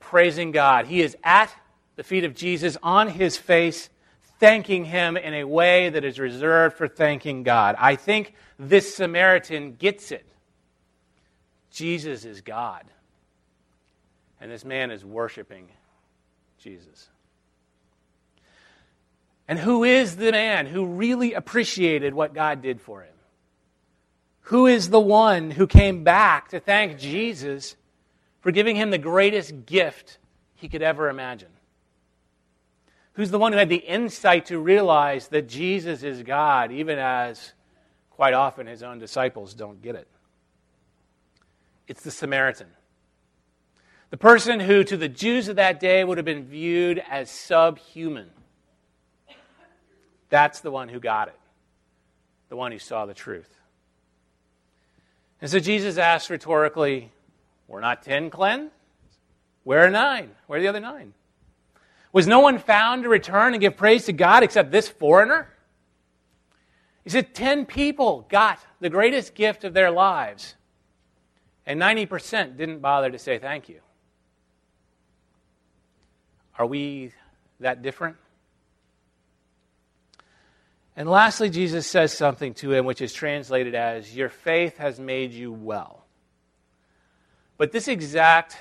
praising 0.00 0.50
God. 0.50 0.86
He 0.86 1.02
is 1.02 1.16
at 1.22 1.54
the 1.96 2.02
feet 2.02 2.24
of 2.24 2.34
Jesus 2.34 2.76
on 2.82 3.08
his 3.08 3.36
face, 3.36 3.90
thanking 4.38 4.84
him 4.84 5.16
in 5.16 5.34
a 5.34 5.44
way 5.44 5.88
that 5.90 6.04
is 6.04 6.18
reserved 6.18 6.76
for 6.76 6.88
thanking 6.88 7.42
God. 7.42 7.76
I 7.78 7.96
think 7.96 8.34
this 8.58 8.94
Samaritan 8.94 9.74
gets 9.74 10.10
it. 10.10 10.26
Jesus 11.70 12.24
is 12.24 12.40
God. 12.40 12.84
And 14.40 14.50
this 14.50 14.64
man 14.64 14.90
is 14.90 15.04
worshiping 15.04 15.68
Jesus. 16.58 17.08
And 19.46 19.58
who 19.58 19.84
is 19.84 20.16
the 20.16 20.32
man 20.32 20.66
who 20.66 20.86
really 20.86 21.34
appreciated 21.34 22.14
what 22.14 22.34
God 22.34 22.62
did 22.62 22.80
for 22.80 23.02
him? 23.02 23.14
Who 24.46 24.66
is 24.66 24.90
the 24.90 25.00
one 25.00 25.50
who 25.50 25.66
came 25.66 26.04
back 26.04 26.48
to 26.48 26.60
thank 26.60 26.98
Jesus 26.98 27.76
for 28.40 28.50
giving 28.50 28.76
him 28.76 28.90
the 28.90 28.98
greatest 28.98 29.66
gift 29.66 30.18
he 30.54 30.68
could 30.68 30.82
ever 30.82 31.08
imagine? 31.08 31.48
Who's 33.14 33.30
the 33.30 33.38
one 33.38 33.52
who 33.52 33.58
had 33.58 33.68
the 33.68 33.76
insight 33.76 34.46
to 34.46 34.58
realize 34.58 35.28
that 35.28 35.48
Jesus 35.48 36.02
is 36.02 36.22
God, 36.22 36.72
even 36.72 36.98
as 36.98 37.52
quite 38.10 38.32
often 38.32 38.66
his 38.66 38.82
own 38.82 38.98
disciples 38.98 39.54
don't 39.54 39.82
get 39.82 39.94
it? 39.94 40.08
It's 41.86 42.02
the 42.02 42.10
Samaritan. 42.10 42.68
The 44.10 44.16
person 44.16 44.60
who, 44.60 44.84
to 44.84 44.96
the 44.96 45.08
Jews 45.08 45.48
of 45.48 45.56
that 45.56 45.80
day, 45.80 46.04
would 46.04 46.18
have 46.18 46.24
been 46.24 46.44
viewed 46.44 47.02
as 47.10 47.30
subhuman. 47.30 48.30
That's 50.28 50.60
the 50.60 50.70
one 50.70 50.88
who 50.88 51.00
got 51.00 51.28
it, 51.28 51.38
the 52.48 52.56
one 52.56 52.72
who 52.72 52.78
saw 52.78 53.04
the 53.04 53.14
truth. 53.14 53.58
And 55.42 55.50
so 55.50 55.58
Jesus 55.58 55.98
asked 55.98 56.30
rhetorically, 56.30 57.10
We're 57.68 57.80
not 57.80 58.02
ten 58.02 58.30
cleansed? 58.30 58.72
Where 59.64 59.84
are 59.84 59.90
nine? 59.90 60.30
Where 60.46 60.58
are 60.58 60.62
the 60.62 60.68
other 60.68 60.80
nine? 60.80 61.12
Was 62.12 62.26
no 62.26 62.40
one 62.40 62.58
found 62.58 63.04
to 63.04 63.08
return 63.08 63.54
and 63.54 63.60
give 63.60 63.76
praise 63.76 64.04
to 64.06 64.12
God 64.12 64.42
except 64.42 64.70
this 64.70 64.88
foreigner? 64.88 65.48
He 67.04 67.10
said, 67.10 67.34
Ten 67.34 67.64
people 67.64 68.26
got 68.28 68.58
the 68.80 68.90
greatest 68.90 69.34
gift 69.34 69.64
of 69.64 69.72
their 69.72 69.90
lives, 69.90 70.54
and 71.66 71.80
90% 71.80 72.56
didn't 72.56 72.80
bother 72.80 73.10
to 73.10 73.18
say 73.18 73.38
thank 73.38 73.68
you. 73.68 73.80
Are 76.58 76.66
we 76.66 77.12
that 77.60 77.82
different? 77.82 78.16
And 80.94 81.08
lastly, 81.08 81.48
Jesus 81.48 81.86
says 81.86 82.12
something 82.12 82.52
to 82.54 82.72
him 82.72 82.84
which 82.84 83.00
is 83.00 83.14
translated 83.14 83.74
as, 83.74 84.14
Your 84.14 84.28
faith 84.28 84.76
has 84.76 85.00
made 85.00 85.32
you 85.32 85.50
well. 85.50 86.04
But 87.56 87.72
this 87.72 87.88
exact 87.88 88.58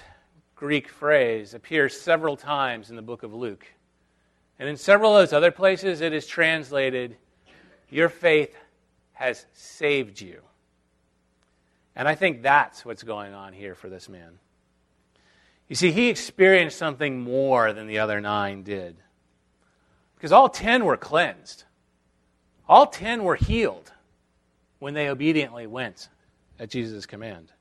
Greek 0.61 0.89
phrase 0.89 1.55
appears 1.55 1.99
several 1.99 2.37
times 2.37 2.91
in 2.91 2.95
the 2.95 3.01
book 3.01 3.23
of 3.23 3.33
Luke. 3.33 3.65
And 4.59 4.69
in 4.69 4.77
several 4.77 5.17
of 5.17 5.23
those 5.23 5.33
other 5.33 5.49
places, 5.49 6.01
it 6.01 6.13
is 6.13 6.27
translated, 6.27 7.17
Your 7.89 8.09
faith 8.09 8.55
has 9.13 9.43
saved 9.53 10.21
you. 10.21 10.39
And 11.95 12.07
I 12.07 12.13
think 12.13 12.43
that's 12.43 12.85
what's 12.85 13.01
going 13.01 13.33
on 13.33 13.53
here 13.53 13.73
for 13.73 13.89
this 13.89 14.07
man. 14.07 14.37
You 15.67 15.75
see, 15.75 15.91
he 15.91 16.09
experienced 16.09 16.77
something 16.77 17.19
more 17.19 17.73
than 17.73 17.87
the 17.87 17.97
other 17.97 18.21
nine 18.21 18.61
did. 18.61 18.97
Because 20.13 20.31
all 20.31 20.47
ten 20.47 20.85
were 20.85 20.95
cleansed. 20.95 21.63
All 22.69 22.85
ten 22.85 23.23
were 23.23 23.35
healed 23.35 23.91
when 24.77 24.93
they 24.93 25.09
obediently 25.09 25.65
went 25.65 26.07
at 26.59 26.69
Jesus' 26.69 27.07
command. 27.07 27.51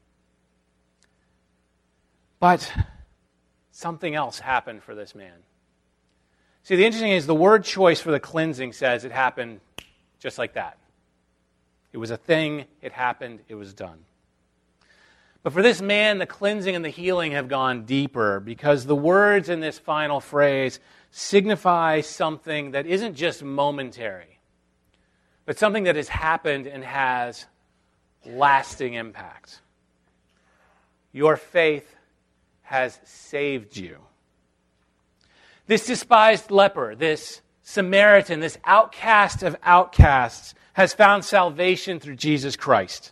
But 2.41 2.73
something 3.71 4.15
else 4.15 4.41
happened 4.41 4.83
for 4.83 4.95
this 4.95 5.15
man. 5.15 5.37
See, 6.65 6.75
the 6.75 6.85
interesting 6.85 7.13
is 7.13 7.27
the 7.27 7.35
word 7.35 7.65
choice 7.65 8.01
for 8.01 8.11
the 8.11 8.21
cleansing 8.21 8.73
says 8.73 9.05
it 9.05 9.13
happened 9.13 9.61
just 10.19 10.39
like 10.39 10.55
that. 10.55 10.79
It 11.93 11.99
was 11.99 12.11
a 12.11 12.17
thing, 12.17 12.65
it 12.83 12.93
happened, 12.93 13.41
it 13.49 13.55
was 13.55 13.73
done. 13.73 14.01
But 15.43 15.53
for 15.53 15.63
this 15.63 15.81
man, 15.81 16.19
the 16.19 16.27
cleansing 16.27 16.75
and 16.75 16.85
the 16.85 16.91
healing 16.91 17.33
have 17.33 17.49
gone 17.49 17.85
deeper 17.85 18.41
because 18.41 18.85
the 18.85 18.97
words 18.97 19.49
in 19.49 19.61
this 19.61 19.79
final 19.79 20.21
phrase 20.21 20.81
signify 21.11 22.01
something 22.01 22.73
that 22.73 22.87
isn't 22.87 23.15
just 23.15 23.43
momentary 23.43 24.41
but 25.51 25.59
something 25.59 25.83
that 25.83 25.97
has 25.97 26.09
happened 26.09 26.69
and 26.69 26.85
has 26.85 27.45
lasting 28.25 28.95
impact. 28.95 29.61
Your 31.11 31.37
faith 31.37 31.97
has 32.71 33.01
saved 33.03 33.77
you. 33.77 33.99
This 35.67 35.87
despised 35.87 36.53
leper, 36.53 36.95
this 36.95 37.41
Samaritan, 37.63 38.39
this 38.39 38.59
outcast 38.65 39.43
of 39.43 39.57
outcasts, 39.65 40.55
has 40.75 40.95
found 40.95 41.25
salvation 41.25 41.99
through 41.99 42.15
Jesus 42.15 42.55
Christ. 42.55 43.11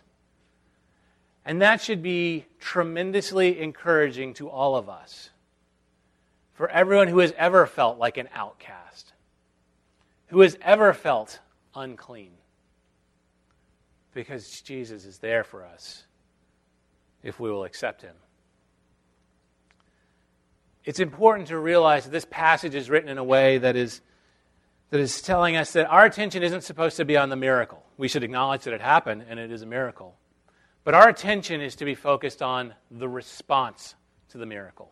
And 1.43 1.61
that 1.61 1.81
should 1.81 2.01
be 2.01 2.45
tremendously 2.61 3.59
encouraging 3.59 4.33
to 4.35 4.47
all 4.47 4.77
of 4.77 4.87
us. 4.87 5.29
For 6.53 6.69
everyone 6.69 7.09
who 7.09 7.19
has 7.19 7.33
ever 7.37 7.65
felt 7.65 7.97
like 7.97 8.15
an 8.15 8.29
outcast, 8.33 9.11
who 10.27 10.39
has 10.39 10.57
ever 10.61 10.93
felt 10.93 11.39
unclean. 11.75 12.31
Because 14.13 14.61
Jesus 14.61 15.03
is 15.03 15.17
there 15.17 15.43
for 15.43 15.65
us 15.65 16.05
if 17.23 17.41
we 17.41 17.51
will 17.51 17.65
accept 17.65 18.01
him. 18.01 18.15
It's 20.85 20.99
important 20.99 21.49
to 21.49 21.57
realize 21.57 22.05
that 22.05 22.11
this 22.11 22.25
passage 22.29 22.75
is 22.75 22.89
written 22.89 23.09
in 23.09 23.17
a 23.17 23.23
way 23.23 23.57
that 23.57 23.75
is, 23.75 24.01
that 24.89 24.99
is 24.99 25.21
telling 25.21 25.55
us 25.55 25.73
that 25.73 25.87
our 25.87 26.05
attention 26.05 26.41
isn't 26.41 26.63
supposed 26.63 26.97
to 26.97 27.05
be 27.05 27.17
on 27.17 27.29
the 27.29 27.35
miracle. 27.35 27.83
We 27.97 28.07
should 28.07 28.23
acknowledge 28.23 28.63
that 28.63 28.73
it 28.73 28.81
happened 28.81 29.25
and 29.27 29.39
it 29.39 29.51
is 29.51 29.61
a 29.61 29.65
miracle. 29.65 30.15
But 30.83 30.93
our 30.93 31.09
attention 31.09 31.61
is 31.61 31.75
to 31.75 31.85
be 31.85 31.95
focused 31.95 32.41
on 32.41 32.73
the 32.89 33.09
response 33.09 33.95
to 34.29 34.37
the 34.37 34.45
miracle. 34.45 34.91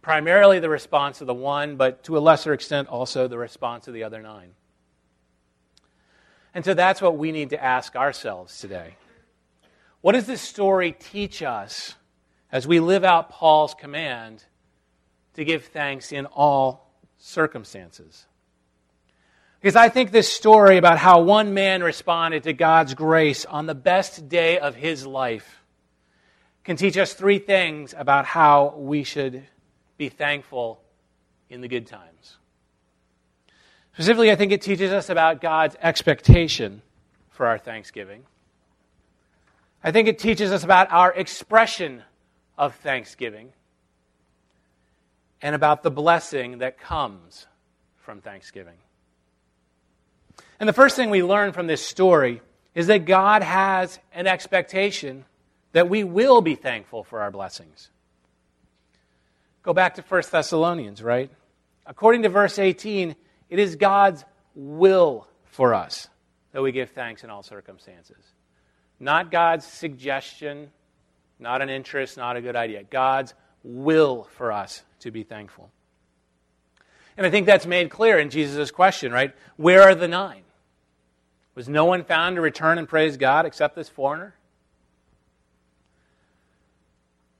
Primarily 0.00 0.60
the 0.60 0.68
response 0.68 1.20
of 1.20 1.26
the 1.26 1.34
one, 1.34 1.76
but 1.76 2.04
to 2.04 2.16
a 2.16 2.20
lesser 2.20 2.52
extent 2.52 2.88
also 2.88 3.28
the 3.28 3.38
response 3.38 3.88
of 3.88 3.94
the 3.94 4.04
other 4.04 4.22
nine. 4.22 4.52
And 6.54 6.64
so 6.64 6.74
that's 6.74 7.00
what 7.00 7.16
we 7.16 7.32
need 7.32 7.50
to 7.50 7.62
ask 7.62 7.96
ourselves 7.96 8.58
today. 8.58 8.96
What 10.00 10.12
does 10.12 10.26
this 10.26 10.40
story 10.40 10.92
teach 10.92 11.42
us 11.42 11.94
as 12.50 12.66
we 12.66 12.80
live 12.80 13.04
out 13.04 13.30
Paul's 13.30 13.74
command 13.74 14.44
to 15.34 15.44
give 15.44 15.66
thanks 15.66 16.12
in 16.12 16.26
all 16.26 16.90
circumstances? 17.18 18.26
Because 19.60 19.76
I 19.76 19.88
think 19.88 20.10
this 20.10 20.32
story 20.32 20.76
about 20.76 20.98
how 20.98 21.20
one 21.22 21.54
man 21.54 21.82
responded 21.82 22.42
to 22.44 22.52
God's 22.52 22.94
grace 22.94 23.44
on 23.44 23.66
the 23.66 23.74
best 23.74 24.28
day 24.28 24.58
of 24.58 24.74
his 24.74 25.06
life 25.06 25.62
can 26.64 26.76
teach 26.76 26.96
us 26.96 27.14
three 27.14 27.38
things 27.38 27.94
about 27.96 28.24
how 28.24 28.74
we 28.76 29.04
should 29.04 29.44
be 29.98 30.08
thankful 30.08 30.80
in 31.48 31.60
the 31.60 31.68
good 31.68 31.86
times. 31.86 32.38
Specifically, 33.92 34.30
I 34.32 34.36
think 34.36 34.52
it 34.52 34.62
teaches 34.62 34.90
us 34.90 35.10
about 35.10 35.40
God's 35.40 35.76
expectation 35.80 36.82
for 37.30 37.46
our 37.46 37.58
thanksgiving. 37.58 38.24
I 39.84 39.92
think 39.92 40.08
it 40.08 40.18
teaches 40.18 40.50
us 40.50 40.64
about 40.64 40.90
our 40.90 41.12
expression 41.12 42.02
of 42.56 42.74
thanksgiving 42.76 43.52
and 45.42 45.54
about 45.54 45.82
the 45.82 45.90
blessing 45.90 46.58
that 46.58 46.78
comes 46.78 47.46
from 47.96 48.20
thanksgiving. 48.20 48.76
And 50.60 50.68
the 50.68 50.72
first 50.72 50.94
thing 50.94 51.10
we 51.10 51.22
learn 51.22 51.52
from 51.52 51.66
this 51.66 51.84
story 51.84 52.40
is 52.74 52.86
that 52.86 53.04
God 53.04 53.42
has 53.42 53.98
an 54.14 54.26
expectation 54.26 55.24
that 55.72 55.88
we 55.88 56.04
will 56.04 56.40
be 56.40 56.54
thankful 56.54 57.02
for 57.02 57.20
our 57.20 57.30
blessings. 57.30 57.90
Go 59.62 59.72
back 59.72 59.94
to 59.94 60.02
1 60.02 60.22
Thessalonians, 60.30 61.02
right? 61.02 61.30
According 61.86 62.22
to 62.22 62.28
verse 62.28 62.58
18, 62.58 63.16
it 63.50 63.58
is 63.58 63.76
God's 63.76 64.24
will 64.54 65.26
for 65.44 65.74
us 65.74 66.08
that 66.52 66.62
we 66.62 66.72
give 66.72 66.90
thanks 66.90 67.24
in 67.24 67.30
all 67.30 67.42
circumstances. 67.42 68.24
Not 69.00 69.30
God's 69.30 69.66
suggestion, 69.66 70.70
not 71.38 71.62
an 71.62 71.70
interest, 71.70 72.16
not 72.16 72.36
a 72.36 72.40
good 72.40 72.56
idea. 72.56 72.84
God's 72.84 73.34
will 73.64 74.28
for 74.36 74.52
us 74.52 74.82
to 75.02 75.10
be 75.10 75.22
thankful. 75.22 75.70
And 77.16 77.26
I 77.26 77.30
think 77.30 77.46
that's 77.46 77.66
made 77.66 77.90
clear 77.90 78.18
in 78.18 78.30
Jesus' 78.30 78.70
question, 78.70 79.12
right? 79.12 79.34
Where 79.56 79.82
are 79.82 79.94
the 79.94 80.08
nine? 80.08 80.42
Was 81.54 81.68
no 81.68 81.84
one 81.84 82.04
found 82.04 82.36
to 82.36 82.42
return 82.42 82.78
and 82.78 82.88
praise 82.88 83.16
God 83.16 83.44
except 83.44 83.76
this 83.76 83.88
foreigner? 83.88 84.34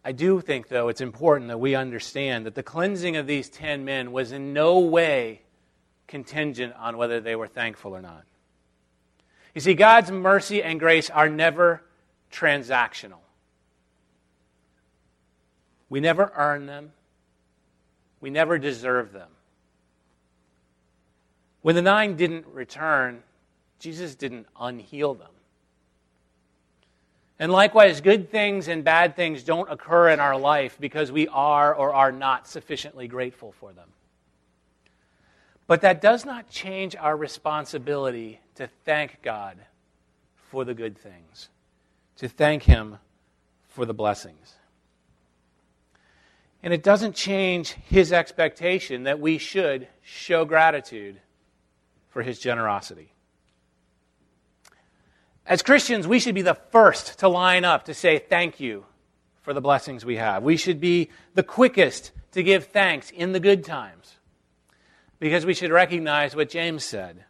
I 0.04 0.12
do 0.12 0.40
think, 0.40 0.68
though, 0.68 0.88
it's 0.88 1.00
important 1.00 1.48
that 1.48 1.58
we 1.58 1.74
understand 1.74 2.44
that 2.46 2.54
the 2.54 2.62
cleansing 2.62 3.16
of 3.16 3.26
these 3.26 3.48
ten 3.48 3.84
men 3.84 4.12
was 4.12 4.32
in 4.32 4.52
no 4.52 4.80
way 4.80 5.42
contingent 6.08 6.74
on 6.76 6.96
whether 6.96 7.20
they 7.20 7.36
were 7.36 7.46
thankful 7.46 7.94
or 7.94 8.02
not. 8.02 8.24
You 9.54 9.60
see, 9.60 9.74
God's 9.74 10.10
mercy 10.10 10.62
and 10.62 10.80
grace 10.80 11.08
are 11.08 11.28
never 11.28 11.82
transactional. 12.30 13.20
We 15.88 16.00
never 16.00 16.32
earn 16.34 16.66
them, 16.66 16.92
we 18.22 18.30
never 18.30 18.56
deserve 18.56 19.12
them. 19.12 19.28
When 21.60 21.74
the 21.74 21.82
nine 21.82 22.16
didn't 22.16 22.46
return, 22.46 23.22
Jesus 23.78 24.14
didn't 24.14 24.46
unheal 24.58 25.12
them. 25.12 25.28
And 27.38 27.50
likewise, 27.50 28.00
good 28.00 28.30
things 28.30 28.68
and 28.68 28.84
bad 28.84 29.16
things 29.16 29.42
don't 29.42 29.70
occur 29.70 30.10
in 30.10 30.20
our 30.20 30.38
life 30.38 30.76
because 30.78 31.10
we 31.10 31.26
are 31.28 31.74
or 31.74 31.92
are 31.92 32.12
not 32.12 32.46
sufficiently 32.46 33.08
grateful 33.08 33.52
for 33.52 33.72
them. 33.72 33.88
But 35.66 35.80
that 35.80 36.00
does 36.00 36.24
not 36.24 36.48
change 36.48 36.94
our 36.94 37.16
responsibility 37.16 38.40
to 38.54 38.68
thank 38.84 39.20
God 39.22 39.58
for 40.50 40.64
the 40.64 40.74
good 40.74 40.96
things, 40.96 41.48
to 42.18 42.28
thank 42.28 42.62
Him 42.62 42.98
for 43.68 43.84
the 43.84 43.94
blessings. 43.94 44.54
And 46.62 46.72
it 46.72 46.82
doesn't 46.82 47.14
change 47.14 47.70
His 47.70 48.12
expectation 48.12 49.04
that 49.04 49.20
we 49.20 49.38
should 49.38 49.88
show 50.02 50.44
gratitude 50.44 51.20
for 52.08 52.22
His 52.22 52.38
generosity. 52.38 53.12
As 55.44 55.62
Christians, 55.62 56.06
we 56.06 56.20
should 56.20 56.34
be 56.34 56.42
the 56.42 56.54
first 56.70 57.18
to 57.18 57.28
line 57.28 57.64
up 57.64 57.84
to 57.86 57.94
say 57.94 58.18
thank 58.18 58.60
you 58.60 58.86
for 59.42 59.52
the 59.52 59.60
blessings 59.60 60.04
we 60.04 60.16
have. 60.16 60.42
We 60.42 60.56
should 60.56 60.80
be 60.80 61.10
the 61.34 61.42
quickest 61.42 62.12
to 62.32 62.42
give 62.42 62.66
thanks 62.66 63.10
in 63.10 63.32
the 63.32 63.40
good 63.40 63.64
times 63.64 64.16
because 65.18 65.44
we 65.44 65.54
should 65.54 65.70
recognize 65.70 66.34
what 66.36 66.48
James 66.48 66.84
said. 66.84 67.24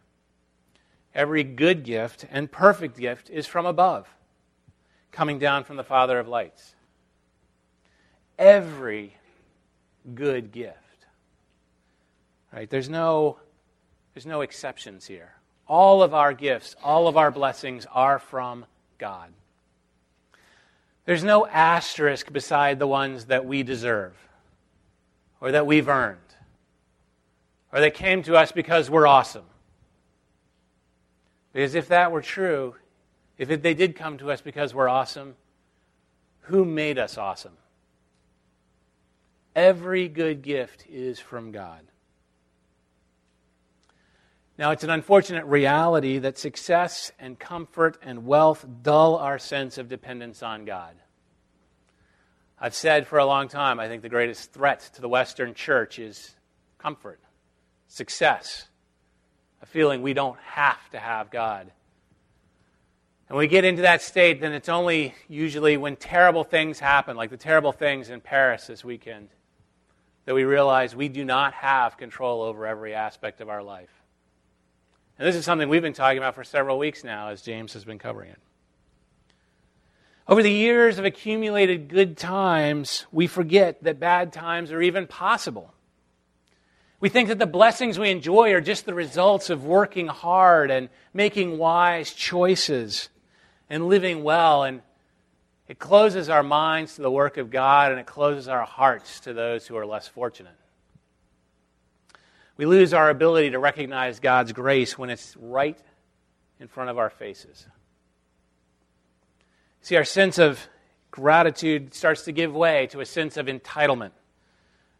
Every 1.13 1.43
good 1.43 1.83
gift 1.83 2.25
and 2.31 2.51
perfect 2.51 2.97
gift 2.97 3.29
is 3.29 3.45
from 3.45 3.65
above, 3.65 4.07
coming 5.11 5.37
down 5.37 5.63
from 5.63 5.77
the 5.77 5.83
Father 5.83 6.19
of 6.19 6.27
lights. 6.27 6.75
Every 8.37 9.15
good 10.13 10.51
gift. 10.51 10.77
Right? 12.51 12.69
There's 12.69 12.89
no 12.89 13.37
there's 14.13 14.25
no 14.25 14.41
exceptions 14.41 15.07
here. 15.07 15.33
All 15.67 16.03
of 16.03 16.13
our 16.13 16.33
gifts, 16.33 16.75
all 16.83 17.07
of 17.07 17.17
our 17.17 17.31
blessings 17.31 17.87
are 17.91 18.19
from 18.19 18.65
God. 18.97 19.33
There's 21.05 21.23
no 21.23 21.47
asterisk 21.47 22.31
beside 22.31 22.79
the 22.79 22.87
ones 22.87 23.25
that 23.25 23.45
we 23.45 23.63
deserve 23.63 24.13
or 25.41 25.51
that 25.51 25.65
we've 25.65 25.89
earned 25.89 26.19
or 27.71 27.79
that 27.79 27.95
came 27.95 28.21
to 28.23 28.35
us 28.35 28.51
because 28.51 28.89
we're 28.89 29.07
awesome. 29.07 29.45
Because 31.51 31.75
if 31.75 31.87
that 31.89 32.11
were 32.11 32.21
true, 32.21 32.75
if 33.37 33.61
they 33.61 33.73
did 33.73 33.95
come 33.95 34.17
to 34.19 34.31
us 34.31 34.41
because 34.41 34.73
we're 34.73 34.87
awesome, 34.87 35.35
who 36.41 36.65
made 36.65 36.97
us 36.97 37.17
awesome? 37.17 37.57
Every 39.55 40.07
good 40.07 40.41
gift 40.41 40.85
is 40.89 41.19
from 41.19 41.51
God. 41.51 41.81
Now, 44.57 44.71
it's 44.71 44.83
an 44.83 44.89
unfortunate 44.91 45.45
reality 45.45 46.19
that 46.19 46.37
success 46.37 47.11
and 47.19 47.39
comfort 47.39 47.97
and 48.03 48.25
wealth 48.25 48.65
dull 48.83 49.15
our 49.17 49.39
sense 49.39 49.77
of 49.77 49.89
dependence 49.89 50.43
on 50.43 50.65
God. 50.65 50.95
I've 52.59 52.75
said 52.75 53.07
for 53.07 53.17
a 53.17 53.25
long 53.25 53.47
time, 53.47 53.79
I 53.79 53.87
think 53.87 54.03
the 54.03 54.09
greatest 54.09 54.53
threat 54.53 54.91
to 54.93 55.01
the 55.01 55.09
Western 55.09 55.53
church 55.53 55.97
is 55.99 56.35
comfort, 56.77 57.19
success, 57.87 58.67
a 59.61 59.65
feeling 59.65 60.01
we 60.01 60.13
don't 60.13 60.39
have 60.39 60.89
to 60.91 60.99
have 60.99 61.31
God. 61.31 61.71
And 63.27 63.35
when 63.35 63.39
we 63.39 63.47
get 63.47 63.65
into 63.65 63.81
that 63.81 64.01
state, 64.01 64.39
then 64.39 64.53
it's 64.53 64.69
only 64.69 65.15
usually 65.27 65.77
when 65.77 65.95
terrible 65.95 66.43
things 66.43 66.79
happen, 66.79 67.17
like 67.17 67.31
the 67.31 67.37
terrible 67.37 67.71
things 67.71 68.09
in 68.09 68.21
Paris 68.21 68.67
this 68.67 68.85
weekend, 68.85 69.29
that 70.25 70.35
we 70.35 70.43
realize 70.43 70.95
we 70.95 71.09
do 71.09 71.25
not 71.25 71.53
have 71.53 71.97
control 71.97 72.41
over 72.41 72.65
every 72.65 72.93
aspect 72.93 73.41
of 73.41 73.49
our 73.49 73.61
life. 73.61 73.89
And 75.17 75.27
this 75.27 75.35
is 75.35 75.45
something 75.45 75.69
we've 75.69 75.81
been 75.81 75.93
talking 75.93 76.17
about 76.17 76.35
for 76.35 76.43
several 76.43 76.79
weeks 76.79 77.03
now 77.03 77.29
as 77.29 77.41
James 77.41 77.73
has 77.73 77.85
been 77.85 77.99
covering 77.99 78.31
it. 78.31 78.39
Over 80.27 80.41
the 80.41 80.51
years 80.51 80.99
of 80.99 81.05
accumulated 81.05 81.89
good 81.89 82.17
times, 82.17 83.05
we 83.11 83.27
forget 83.27 83.83
that 83.83 83.99
bad 83.99 84.31
times 84.31 84.71
are 84.71 84.81
even 84.81 85.05
possible. 85.05 85.73
We 87.01 87.09
think 87.09 87.27
that 87.27 87.39
the 87.39 87.45
blessings 87.45 87.99
we 87.99 88.09
enjoy 88.09 88.53
are 88.53 88.61
just 88.61 88.85
the 88.85 88.93
results 88.93 89.49
of 89.49 89.65
working 89.65 90.07
hard 90.07 90.71
and 90.71 90.87
making 91.13 91.57
wise 91.57 92.13
choices 92.13 93.09
and 93.69 93.87
living 93.87 94.23
well. 94.23 94.63
And 94.63 94.81
it 95.67 95.79
closes 95.79 96.29
our 96.29 96.43
minds 96.43 96.95
to 96.95 97.01
the 97.01 97.11
work 97.11 97.37
of 97.37 97.49
God 97.49 97.91
and 97.91 97.99
it 97.99 98.05
closes 98.05 98.47
our 98.47 98.65
hearts 98.65 99.21
to 99.21 99.33
those 99.33 99.65
who 99.65 99.77
are 99.77 99.85
less 99.85 100.07
fortunate. 100.07 100.55
We 102.57 102.65
lose 102.65 102.93
our 102.93 103.09
ability 103.09 103.51
to 103.51 103.59
recognize 103.59 104.19
God's 104.19 104.51
grace 104.51 104.97
when 104.97 105.09
it's 105.09 105.35
right 105.37 105.77
in 106.59 106.67
front 106.67 106.89
of 106.89 106.97
our 106.97 107.09
faces. 107.09 107.65
See, 109.81 109.95
our 109.95 110.03
sense 110.03 110.37
of 110.37 110.59
gratitude 111.11 111.93
starts 111.93 112.23
to 112.23 112.31
give 112.31 112.53
way 112.53 112.87
to 112.87 112.99
a 112.99 113.05
sense 113.05 113.37
of 113.37 113.47
entitlement, 113.47 114.11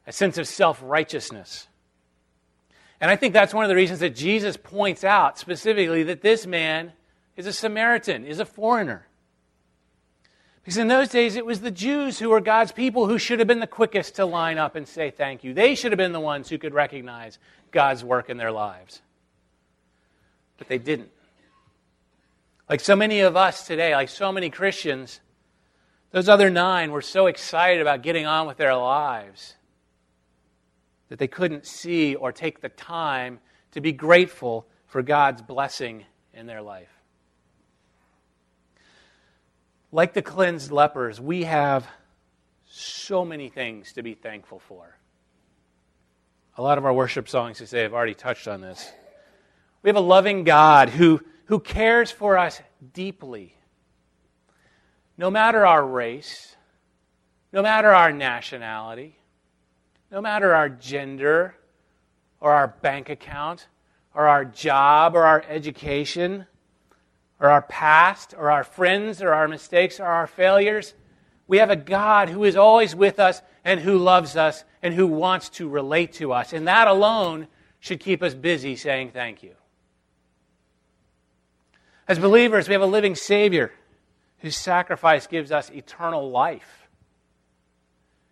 a 0.07 0.11
sense 0.11 0.37
of 0.37 0.47
self 0.47 0.79
righteousness. 0.83 1.67
And 2.99 3.11
I 3.11 3.15
think 3.15 3.33
that's 3.33 3.53
one 3.53 3.65
of 3.65 3.69
the 3.69 3.75
reasons 3.75 3.99
that 3.99 4.15
Jesus 4.15 4.57
points 4.57 5.03
out 5.03 5.37
specifically 5.37 6.03
that 6.03 6.21
this 6.21 6.47
man 6.47 6.93
is 7.35 7.45
a 7.45 7.53
Samaritan, 7.53 8.25
is 8.25 8.39
a 8.39 8.45
foreigner. 8.45 9.07
Because 10.63 10.77
in 10.77 10.87
those 10.87 11.09
days, 11.09 11.35
it 11.35 11.45
was 11.45 11.59
the 11.59 11.71
Jews 11.71 12.19
who 12.19 12.29
were 12.29 12.39
God's 12.39 12.71
people 12.71 13.05
who 13.05 13.17
should 13.17 13.39
have 13.39 13.47
been 13.49 13.59
the 13.59 13.67
quickest 13.67 14.15
to 14.15 14.25
line 14.25 14.57
up 14.57 14.75
and 14.75 14.87
say 14.87 15.11
thank 15.11 15.43
you. 15.43 15.53
They 15.53 15.75
should 15.75 15.91
have 15.91 15.97
been 15.97 16.13
the 16.13 16.21
ones 16.21 16.47
who 16.47 16.57
could 16.57 16.73
recognize 16.73 17.37
God's 17.71 18.03
work 18.03 18.29
in 18.29 18.37
their 18.37 18.51
lives. 18.51 19.01
But 20.57 20.69
they 20.69 20.77
didn't. 20.77 21.11
Like 22.69 22.79
so 22.79 22.95
many 22.95 23.19
of 23.19 23.35
us 23.35 23.67
today, 23.67 23.93
like 23.93 24.07
so 24.07 24.31
many 24.31 24.49
Christians, 24.49 25.19
those 26.11 26.29
other 26.29 26.49
nine 26.49 26.91
were 26.91 27.01
so 27.01 27.27
excited 27.27 27.81
about 27.81 28.01
getting 28.01 28.25
on 28.25 28.47
with 28.47 28.55
their 28.55 28.75
lives 28.75 29.55
that 31.09 31.19
they 31.19 31.27
couldn't 31.27 31.65
see 31.65 32.15
or 32.15 32.31
take 32.31 32.61
the 32.61 32.69
time 32.69 33.39
to 33.71 33.81
be 33.81 33.91
grateful 33.91 34.65
for 34.87 35.01
God's 35.01 35.41
blessing 35.41 36.05
in 36.33 36.45
their 36.45 36.61
life. 36.61 37.02
Like 39.93 40.13
the 40.13 40.23
cleansed 40.23 40.71
lepers, 40.71 41.21
we 41.21 41.43
have 41.43 41.87
so 42.65 43.23
many 43.23 43.49
things 43.49 43.93
to 43.93 44.01
be 44.01 44.15
thankful 44.15 44.57
for. 44.57 44.97
A 46.57 46.63
lot 46.63 46.79
of 46.79 46.85
our 46.85 46.93
worship 46.93 47.29
songs 47.29 47.59
today 47.59 47.83
have 47.83 47.93
already 47.93 48.15
touched 48.15 48.47
on 48.47 48.59
this. 48.59 48.91
We 49.83 49.89
have 49.89 49.95
a 49.95 49.99
loving 49.99 50.45
God 50.45 50.89
who, 50.89 51.21
who 51.45 51.59
cares 51.59 52.09
for 52.09 52.39
us 52.39 52.59
deeply. 52.91 53.55
No 55.15 55.29
matter 55.29 55.63
our 55.63 55.85
race, 55.85 56.55
no 57.51 57.61
matter 57.61 57.91
our 57.93 58.11
nationality, 58.11 59.19
no 60.09 60.21
matter 60.21 60.55
our 60.55 60.69
gender 60.69 61.53
or 62.39 62.51
our 62.51 62.67
bank 62.67 63.09
account 63.09 63.67
or 64.15 64.27
our 64.27 64.43
job 64.43 65.15
or 65.15 65.23
our 65.23 65.43
education, 65.47 66.47
or 67.43 67.49
our 67.49 67.61
past 67.61 68.33
or 68.37 68.49
our 68.49 68.63
friends 68.63 69.21
or 69.21 69.33
our 69.33 69.49
mistakes 69.49 69.99
or 69.99 70.05
our 70.05 70.27
failures. 70.27 70.93
We 71.45 71.57
have 71.57 71.69
a 71.69 71.75
God 71.75 72.29
who 72.29 72.45
is 72.45 72.55
always 72.55 72.95
with 72.95 73.19
us 73.19 73.41
and 73.65 73.81
who 73.81 73.97
loves 73.97 74.37
us 74.37 74.63
and 74.81 74.93
who 74.93 75.07
wants 75.07 75.49
to 75.49 75.67
relate 75.67 76.13
to 76.13 76.31
us. 76.31 76.53
And 76.53 76.69
that 76.69 76.87
alone 76.87 77.49
should 77.81 77.99
keep 77.99 78.23
us 78.23 78.33
busy 78.33 78.77
saying 78.77 79.11
thank 79.11 79.43
you. 79.43 79.55
As 82.07 82.17
believers, 82.17 82.69
we 82.69 82.73
have 82.73 82.81
a 82.81 82.85
living 82.85 83.13
Savior 83.13 83.73
whose 84.37 84.55
sacrifice 84.55 85.27
gives 85.27 85.51
us 85.51 85.69
eternal 85.69 86.31
life. 86.31 86.87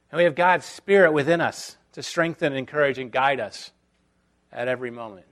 And 0.09 0.17
we 0.17 0.23
have 0.23 0.35
God's 0.35 0.65
Spirit 0.65 1.11
within 1.11 1.41
us 1.41 1.75
to 1.93 2.03
strengthen, 2.03 2.53
encourage, 2.53 2.97
and 2.97 3.11
guide 3.11 3.41
us 3.41 3.71
at 4.53 4.69
every 4.69 4.91
moment. 4.91 5.25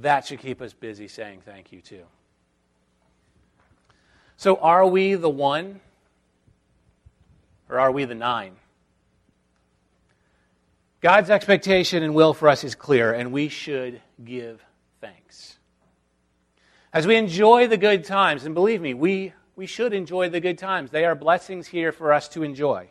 That 0.00 0.26
should 0.26 0.40
keep 0.40 0.60
us 0.60 0.72
busy 0.72 1.06
saying 1.06 1.42
thank 1.44 1.70
you 1.70 1.80
too. 1.80 2.02
So, 4.36 4.56
are 4.56 4.86
we 4.86 5.14
the 5.14 5.30
one 5.30 5.80
or 7.68 7.78
are 7.78 7.92
we 7.92 8.04
the 8.04 8.14
nine? 8.14 8.56
God's 11.00 11.30
expectation 11.30 12.02
and 12.02 12.14
will 12.14 12.34
for 12.34 12.48
us 12.48 12.64
is 12.64 12.74
clear, 12.74 13.12
and 13.12 13.30
we 13.30 13.48
should 13.48 14.00
give 14.24 14.64
thanks. 15.00 15.58
As 16.92 17.06
we 17.06 17.16
enjoy 17.16 17.68
the 17.68 17.76
good 17.76 18.04
times, 18.04 18.46
and 18.46 18.54
believe 18.54 18.80
me, 18.80 18.94
we, 18.94 19.34
we 19.54 19.66
should 19.66 19.92
enjoy 19.92 20.30
the 20.30 20.40
good 20.40 20.56
times. 20.56 20.90
They 20.90 21.04
are 21.04 21.14
blessings 21.14 21.66
here 21.66 21.92
for 21.92 22.12
us 22.12 22.28
to 22.30 22.42
enjoy. 22.42 22.88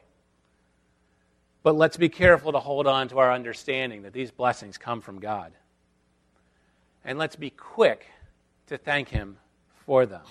But 1.63 1.75
let's 1.75 1.97
be 1.97 2.09
careful 2.09 2.51
to 2.51 2.59
hold 2.59 2.85
on 2.85 3.07
to 3.09 3.17
our 3.17 3.31
understanding 3.31 4.03
that 4.03 4.13
these 4.13 4.29
blessings 4.29 4.77
come 4.77 5.01
from 5.01 5.19
God 5.19 5.53
and 7.03 7.17
let's 7.17 7.35
be 7.35 7.49
quick 7.49 8.05
to 8.67 8.77
thank 8.77 9.09
Him 9.09 9.37
for 9.85 10.05
them. 10.05 10.21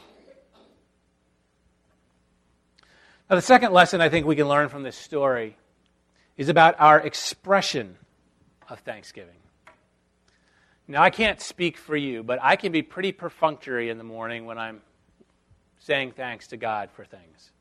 Now, 3.29 3.37
the 3.37 3.43
second 3.43 3.73
lesson 3.73 4.01
I 4.01 4.09
think 4.09 4.27
we 4.27 4.37
can 4.37 4.49
learn 4.49 4.69
from 4.69 4.83
this 4.83 4.97
story 4.97 5.57
is 6.37 6.49
about 6.49 6.79
our 6.79 7.01
expression 7.01 7.97
of 8.69 8.81
thanksgiving. 8.81 9.37
Now, 10.89 11.03
I 11.03 11.11
can't 11.11 11.41
speak 11.41 11.79
for 11.79 11.97
you, 11.97 12.23
but 12.23 12.39
I 12.43 12.57
can 12.57 12.73
be 12.73 12.83
pretty 12.83 13.13
perfunctory 13.13 13.89
in 13.89 13.99
the 13.99 14.05
morning 14.05 14.45
when 14.45 14.59
I'm 14.59 14.83
saying 15.79 16.13
thanks 16.13 16.49
to 16.49 16.57
God 16.57 16.91
for 16.91 17.05
things. 17.05 17.53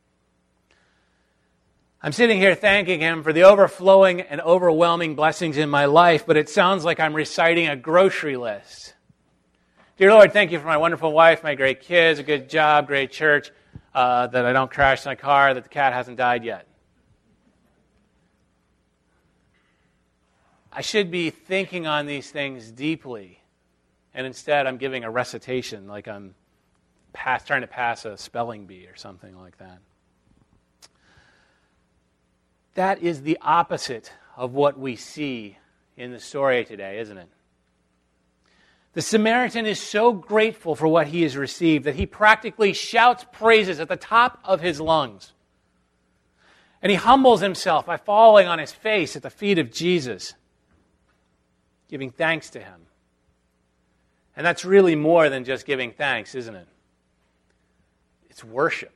I'm 2.02 2.12
sitting 2.12 2.40
here 2.40 2.56
thanking 2.56 3.00
Him 3.00 3.22
for 3.22 3.32
the 3.32 3.44
overflowing 3.44 4.22
and 4.22 4.42
overwhelming 4.42 5.16
blessings 5.16 5.58
in 5.58 5.70
my 5.70 5.86
life, 5.86 6.26
but 6.26 6.36
it 6.36 6.50
sounds 6.50 6.84
like 6.84 7.00
I'm 7.00 7.14
reciting 7.14 7.68
a 7.68 7.76
grocery 7.76 8.38
list. 8.38 8.96
Dear 10.02 10.14
Lord, 10.14 10.34
thank 10.34 10.52
you 10.52 10.60
for 10.60 10.66
my 10.66 10.78
wonderful 10.78 11.14
wife, 11.14 11.44
my 11.44 11.54
great 11.54 11.82
kids, 11.82 12.18
a 12.18 12.24
good 12.24 12.50
job, 12.50 12.88
great 12.88 13.12
church, 13.12 13.52
uh, 13.94 14.26
that 14.26 14.48
I 14.48 14.52
don't 14.52 14.72
crash 14.72 15.06
my 15.06 15.14
car, 15.14 15.54
that 15.54 15.62
the 15.62 15.70
cat 15.70 15.94
hasn't 15.94 16.18
died 16.18 16.44
yet. 16.44 16.66
I 20.74 20.82
should 20.82 21.12
be 21.12 21.30
thinking 21.30 21.86
on 21.86 22.08
these 22.08 22.32
things 22.32 22.72
deeply, 22.72 23.44
and 24.16 24.26
instead 24.26 24.66
I'm 24.66 24.78
giving 24.78 25.04
a 25.04 25.12
recitation 25.12 25.86
like 25.86 26.08
I'm 26.08 26.34
pass, 27.14 27.46
trying 27.46 27.62
to 27.62 27.68
pass 27.68 28.04
a 28.04 28.18
spelling 28.18 28.66
bee 28.66 28.88
or 28.88 28.96
something 28.96 29.38
like 29.38 29.60
that. 29.60 29.78
That 32.74 33.04
is 33.04 33.22
the 33.22 33.38
opposite 33.40 34.12
of 34.36 34.56
what 34.56 34.80
we 34.80 34.96
see 34.96 35.60
in 35.96 36.12
the 36.12 36.20
story 36.20 36.66
today, 36.66 36.98
isn't 36.98 37.20
it? 37.20 37.30
The 38.94 39.02
Samaritan 39.02 39.66
is 39.66 39.80
so 39.80 40.12
grateful 40.12 40.76
for 40.76 40.88
what 40.88 41.08
he 41.08 41.22
has 41.24 41.38
received 41.38 41.86
that 41.86 41.96
he 41.96 42.06
practically 42.06 42.74
shouts 42.74 43.26
praises 43.32 43.80
at 43.80 43.88
the 43.88 43.96
top 43.96 44.40
of 44.44 44.60
his 44.60 44.82
lungs. 44.82 45.32
And 46.82 46.90
he 46.90 46.98
humbles 46.98 47.42
himself 47.42 47.86
by 47.86 47.98
falling 47.98 48.48
on 48.48 48.60
his 48.60 48.72
face 48.72 49.16
at 49.16 49.24
the 49.24 49.30
feet 49.30 49.60
of 49.60 49.72
Jesus, 49.72 50.34
giving 51.88 52.10
thanks 52.10 52.50
to 52.52 52.60
him. 52.60 52.82
And 54.36 54.46
that's 54.46 54.66
really 54.66 54.96
more 54.96 55.30
than 55.30 55.46
just 55.46 55.66
giving 55.66 55.92
thanks, 55.92 56.36
isn't 56.36 56.56
it? 56.56 56.68
It's 58.30 58.44
worship. 58.44 58.94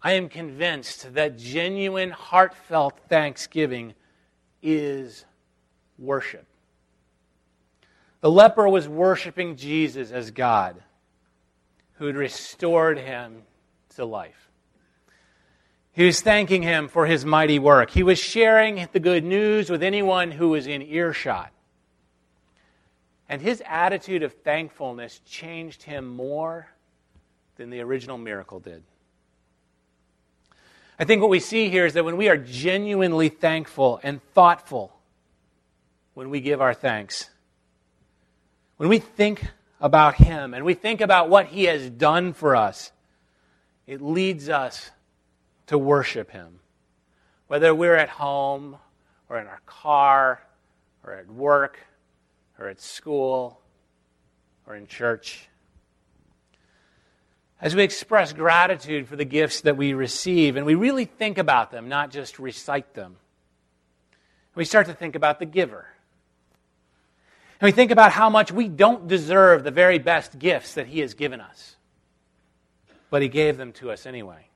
I 0.00 0.12
am 0.12 0.28
convinced 0.28 1.14
that 1.14 1.38
genuine, 1.38 2.10
heartfelt 2.10 2.98
thanksgiving 3.08 3.94
is 4.62 5.24
worship. 5.98 6.46
The 8.24 8.30
leper 8.30 8.66
was 8.66 8.88
worshiping 8.88 9.56
Jesus 9.56 10.10
as 10.10 10.30
God, 10.30 10.82
who 11.96 12.06
had 12.06 12.16
restored 12.16 12.98
him 12.98 13.42
to 13.96 14.06
life. 14.06 14.48
He 15.92 16.06
was 16.06 16.22
thanking 16.22 16.62
him 16.62 16.88
for 16.88 17.04
his 17.04 17.26
mighty 17.26 17.58
work. 17.58 17.90
He 17.90 18.02
was 18.02 18.18
sharing 18.18 18.88
the 18.92 18.98
good 18.98 19.24
news 19.24 19.68
with 19.68 19.82
anyone 19.82 20.30
who 20.30 20.48
was 20.48 20.66
in 20.66 20.80
earshot. 20.80 21.52
And 23.28 23.42
his 23.42 23.62
attitude 23.66 24.22
of 24.22 24.32
thankfulness 24.32 25.20
changed 25.26 25.82
him 25.82 26.08
more 26.08 26.68
than 27.56 27.68
the 27.68 27.80
original 27.80 28.16
miracle 28.16 28.58
did. 28.58 28.82
I 30.98 31.04
think 31.04 31.20
what 31.20 31.28
we 31.28 31.40
see 31.40 31.68
here 31.68 31.84
is 31.84 31.92
that 31.92 32.06
when 32.06 32.16
we 32.16 32.30
are 32.30 32.38
genuinely 32.38 33.28
thankful 33.28 34.00
and 34.02 34.22
thoughtful 34.32 34.96
when 36.14 36.30
we 36.30 36.40
give 36.40 36.62
our 36.62 36.72
thanks, 36.72 37.28
when 38.84 38.90
we 38.90 38.98
think 38.98 39.42
about 39.80 40.14
Him 40.16 40.52
and 40.52 40.62
we 40.62 40.74
think 40.74 41.00
about 41.00 41.30
what 41.30 41.46
He 41.46 41.64
has 41.64 41.88
done 41.88 42.34
for 42.34 42.54
us, 42.54 42.92
it 43.86 44.02
leads 44.02 44.50
us 44.50 44.90
to 45.68 45.78
worship 45.78 46.30
Him. 46.30 46.60
Whether 47.46 47.74
we're 47.74 47.96
at 47.96 48.10
home 48.10 48.76
or 49.30 49.38
in 49.38 49.46
our 49.46 49.62
car 49.64 50.42
or 51.02 51.14
at 51.14 51.30
work 51.30 51.78
or 52.58 52.68
at 52.68 52.78
school 52.78 53.58
or 54.66 54.76
in 54.76 54.86
church. 54.86 55.48
As 57.62 57.74
we 57.74 57.84
express 57.84 58.34
gratitude 58.34 59.08
for 59.08 59.16
the 59.16 59.24
gifts 59.24 59.62
that 59.62 59.78
we 59.78 59.94
receive 59.94 60.56
and 60.56 60.66
we 60.66 60.74
really 60.74 61.06
think 61.06 61.38
about 61.38 61.70
them, 61.70 61.88
not 61.88 62.10
just 62.10 62.38
recite 62.38 62.92
them, 62.92 63.16
we 64.54 64.66
start 64.66 64.88
to 64.88 64.92
think 64.92 65.14
about 65.14 65.38
the 65.38 65.46
giver. 65.46 65.86
And 67.60 67.66
we 67.66 67.72
think 67.72 67.90
about 67.90 68.12
how 68.12 68.28
much 68.30 68.50
we 68.50 68.68
don't 68.68 69.06
deserve 69.06 69.62
the 69.62 69.70
very 69.70 69.98
best 69.98 70.38
gifts 70.38 70.74
that 70.74 70.86
He 70.86 71.00
has 71.00 71.14
given 71.14 71.40
us. 71.40 71.76
But 73.10 73.22
He 73.22 73.28
gave 73.28 73.56
them 73.56 73.72
to 73.74 73.90
us 73.90 74.06
anyway. 74.06 74.48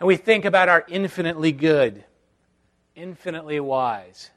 And 0.00 0.06
we 0.06 0.16
think 0.16 0.44
about 0.44 0.68
our 0.68 0.84
infinitely 0.88 1.52
good, 1.52 2.04
infinitely 2.94 3.60
wise, 3.60 4.30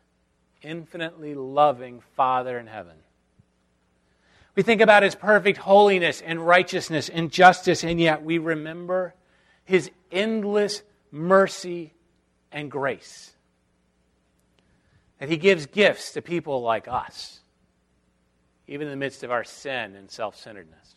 infinitely 0.62 1.36
loving 1.36 2.02
Father 2.16 2.58
in 2.58 2.68
heaven. 2.68 2.96
We 4.56 4.64
think 4.64 4.82
about 4.82 5.04
His 5.04 5.16
perfect 5.16 5.58
holiness 5.58 6.22
and 6.22 6.46
righteousness 6.46 7.10
and 7.10 7.32
justice, 7.32 7.84
and 7.84 8.00
yet 8.00 8.24
we 8.24 8.38
remember 8.38 9.16
His 9.66 9.90
endless 10.12 10.84
mercy 11.12 11.94
and 12.52 12.70
grace 12.70 13.31
that 15.22 15.30
He 15.30 15.38
gives 15.38 15.68
gifts 15.68 16.14
to 16.14 16.22
people 16.24 16.64
like 16.64 16.88
us, 16.88 17.42
even 18.68 18.88
in 18.88 18.92
the 18.92 18.98
midst 18.98 19.24
of 19.24 19.30
our 19.30 19.44
sin 19.44 19.96
and 19.96 20.10
self 20.10 20.36
centeredness. 20.36 20.96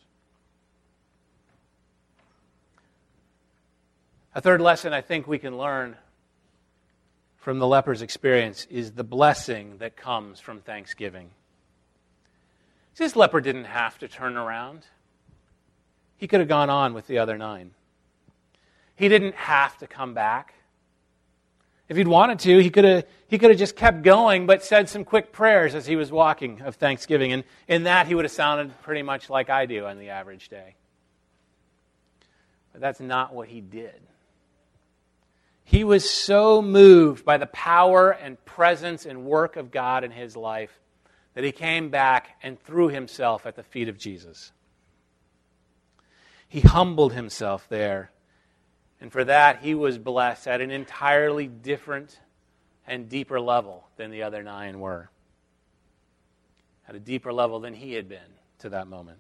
A 4.35 4.41
third 4.41 4.63
lesson 4.63 4.95
I 4.95 5.03
think 5.03 5.29
we 5.29 5.39
can 5.39 5.59
learn 5.59 5.97
from 7.37 7.59
the 7.59 7.67
leper's 7.67 8.01
experience 8.01 8.67
is 8.71 8.93
the 8.93 9.05
blessing 9.05 9.77
that 9.81 9.95
comes 9.95 10.41
from 10.41 10.61
thanksgiving. 10.61 11.29
This 12.97 13.17
leper 13.17 13.43
didn't 13.43 13.65
have 13.65 13.99
to 13.99 14.09
turn 14.09 14.39
around. 14.39 14.87
He 16.17 16.27
could 16.29 16.41
have 16.41 16.49
gone 16.49 16.71
on 16.71 16.95
with 16.95 17.07
the 17.09 17.19
other 17.19 17.37
nine. 17.37 17.73
He 18.97 19.11
didn't 19.11 19.35
have 19.35 19.77
to 19.81 19.87
come 19.87 20.15
back. 20.15 20.55
If 21.89 21.97
he'd 21.97 22.09
wanted 22.09 22.39
to, 22.41 22.59
he 22.61 22.71
could 22.71 22.85
have 22.85 23.05
he 23.29 23.39
could 23.39 23.51
have 23.51 23.59
just 23.59 23.77
kept 23.77 24.03
going, 24.03 24.47
but 24.47 24.63
said 24.63 24.89
some 24.89 25.05
quick 25.05 25.33
prayers 25.33 25.75
as 25.75 25.87
he 25.87 25.97
was 25.97 26.13
walking 26.13 26.63
of 26.63 26.77
Thanksgiving. 26.77 27.33
And 27.33 27.45
in 27.67 27.85
that, 27.85 28.07
he 28.07 28.15
would 28.15 28.25
have 28.25 28.33
sounded 28.33 28.81
pretty 28.83 29.03
much 29.03 29.29
like 29.29 29.51
I 29.51 29.67
do 29.67 29.87
on 29.87 29.99
the 29.99 30.11
average 30.11 30.49
day. 30.49 30.77
But 32.73 32.81
that's 32.81 33.01
not 33.01 33.35
what 33.35 33.49
he 33.49 33.61
did. 33.61 34.01
He 35.65 35.83
was 35.83 36.09
so 36.09 36.63
moved 36.63 37.25
by 37.25 37.39
the 37.39 37.47
power 37.47 38.11
and 38.11 38.43
presence 38.45 39.07
and 39.07 39.25
work 39.25 39.57
of 39.57 39.71
God 39.71 40.05
in 40.05 40.11
his 40.11 40.37
life 40.37 40.79
that 41.35 41.45
he 41.45 41.53
came 41.53 41.89
back 41.91 42.37
and 42.43 42.61
threw 42.63 42.89
himself 42.89 43.47
at 43.47 43.57
the 43.57 43.63
feet 43.63 43.89
of 43.89 43.99
Jesus. 43.99 44.53
He 46.49 46.61
humbled 46.61 47.15
himself 47.15 47.67
there 47.69 48.11
and 49.05 49.13
for 49.13 49.23
that, 49.25 49.59
he 49.61 49.75
was 49.75 49.99
blessed 49.99 50.49
at 50.49 50.63
an 50.63 50.71
entirely 50.71 51.47
different 51.47 52.19
and 52.87 53.07
deeper 53.07 53.39
level 53.39 53.87
than 53.99 54.11
the 54.11 54.23
other 54.23 54.43
nine 54.43 54.81
were. 54.81 55.11
At 56.89 56.95
a 56.95 56.99
deeper 56.99 57.31
level 57.31 57.61
than 57.61 57.75
he 57.75 57.93
had 57.93 58.09
been 58.09 58.19
to 58.61 58.71
that 58.71 58.89
moment. 58.89 59.19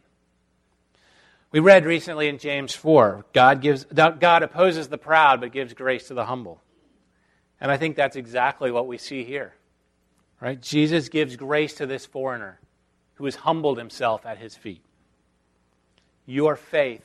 We 1.53 1.61
read 1.61 1.85
recently 1.85 2.29
in 2.29 2.39
James 2.39 2.75
4 2.75 3.27
God, 3.35 3.61
gives, 3.61 3.85
God 3.85 4.43
opposes 4.43 4.89
the 4.89 4.97
proud 4.97 5.43
but 5.43 5.53
gives 5.53 5.75
grace 5.75 6.09
to 6.09 6.15
the 6.15 6.25
humble. 6.25 6.63
And 7.61 7.71
I 7.71 7.77
think 7.77 7.95
that's 7.95 8.17
exactly 8.17 8.71
what 8.71 8.87
we 8.87 8.97
see 8.97 9.23
here. 9.23 9.53
Right? 10.41 10.59
Jesus 10.59 11.11
gives 11.11 11.37
grace 11.37 11.75
to 11.75 11.85
this 11.85 12.07
foreigner 12.07 12.59
who 13.17 13.27
has 13.27 13.35
humbled 13.35 13.77
himself 13.77 14.25
at 14.25 14.39
his 14.39 14.57
feet. 14.57 14.83
Your 16.25 16.57
faith 16.57 17.05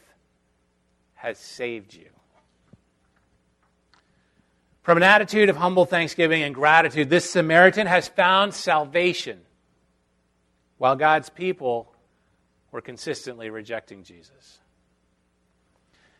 has 1.15 1.37
saved 1.37 1.93
you. 1.93 2.07
From 4.89 4.97
an 4.97 5.03
attitude 5.03 5.49
of 5.49 5.57
humble 5.57 5.85
thanksgiving 5.85 6.41
and 6.41 6.55
gratitude, 6.55 7.11
this 7.11 7.29
Samaritan 7.29 7.85
has 7.85 8.07
found 8.07 8.55
salvation 8.55 9.41
while 10.79 10.95
God's 10.95 11.29
people 11.29 11.93
were 12.71 12.81
consistently 12.81 13.51
rejecting 13.51 14.03
Jesus. 14.03 14.57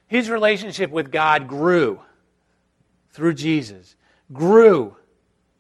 His 0.05 0.29
relationship 0.29 0.91
with 0.91 1.11
God 1.11 1.47
grew 1.47 2.01
through 3.09 3.33
Jesus, 3.33 3.95
grew 4.31 4.95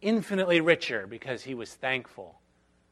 infinitely 0.03 0.61
richer 0.61 1.07
because 1.07 1.41
he 1.41 1.55
was 1.55 1.73
thankful 1.73 2.39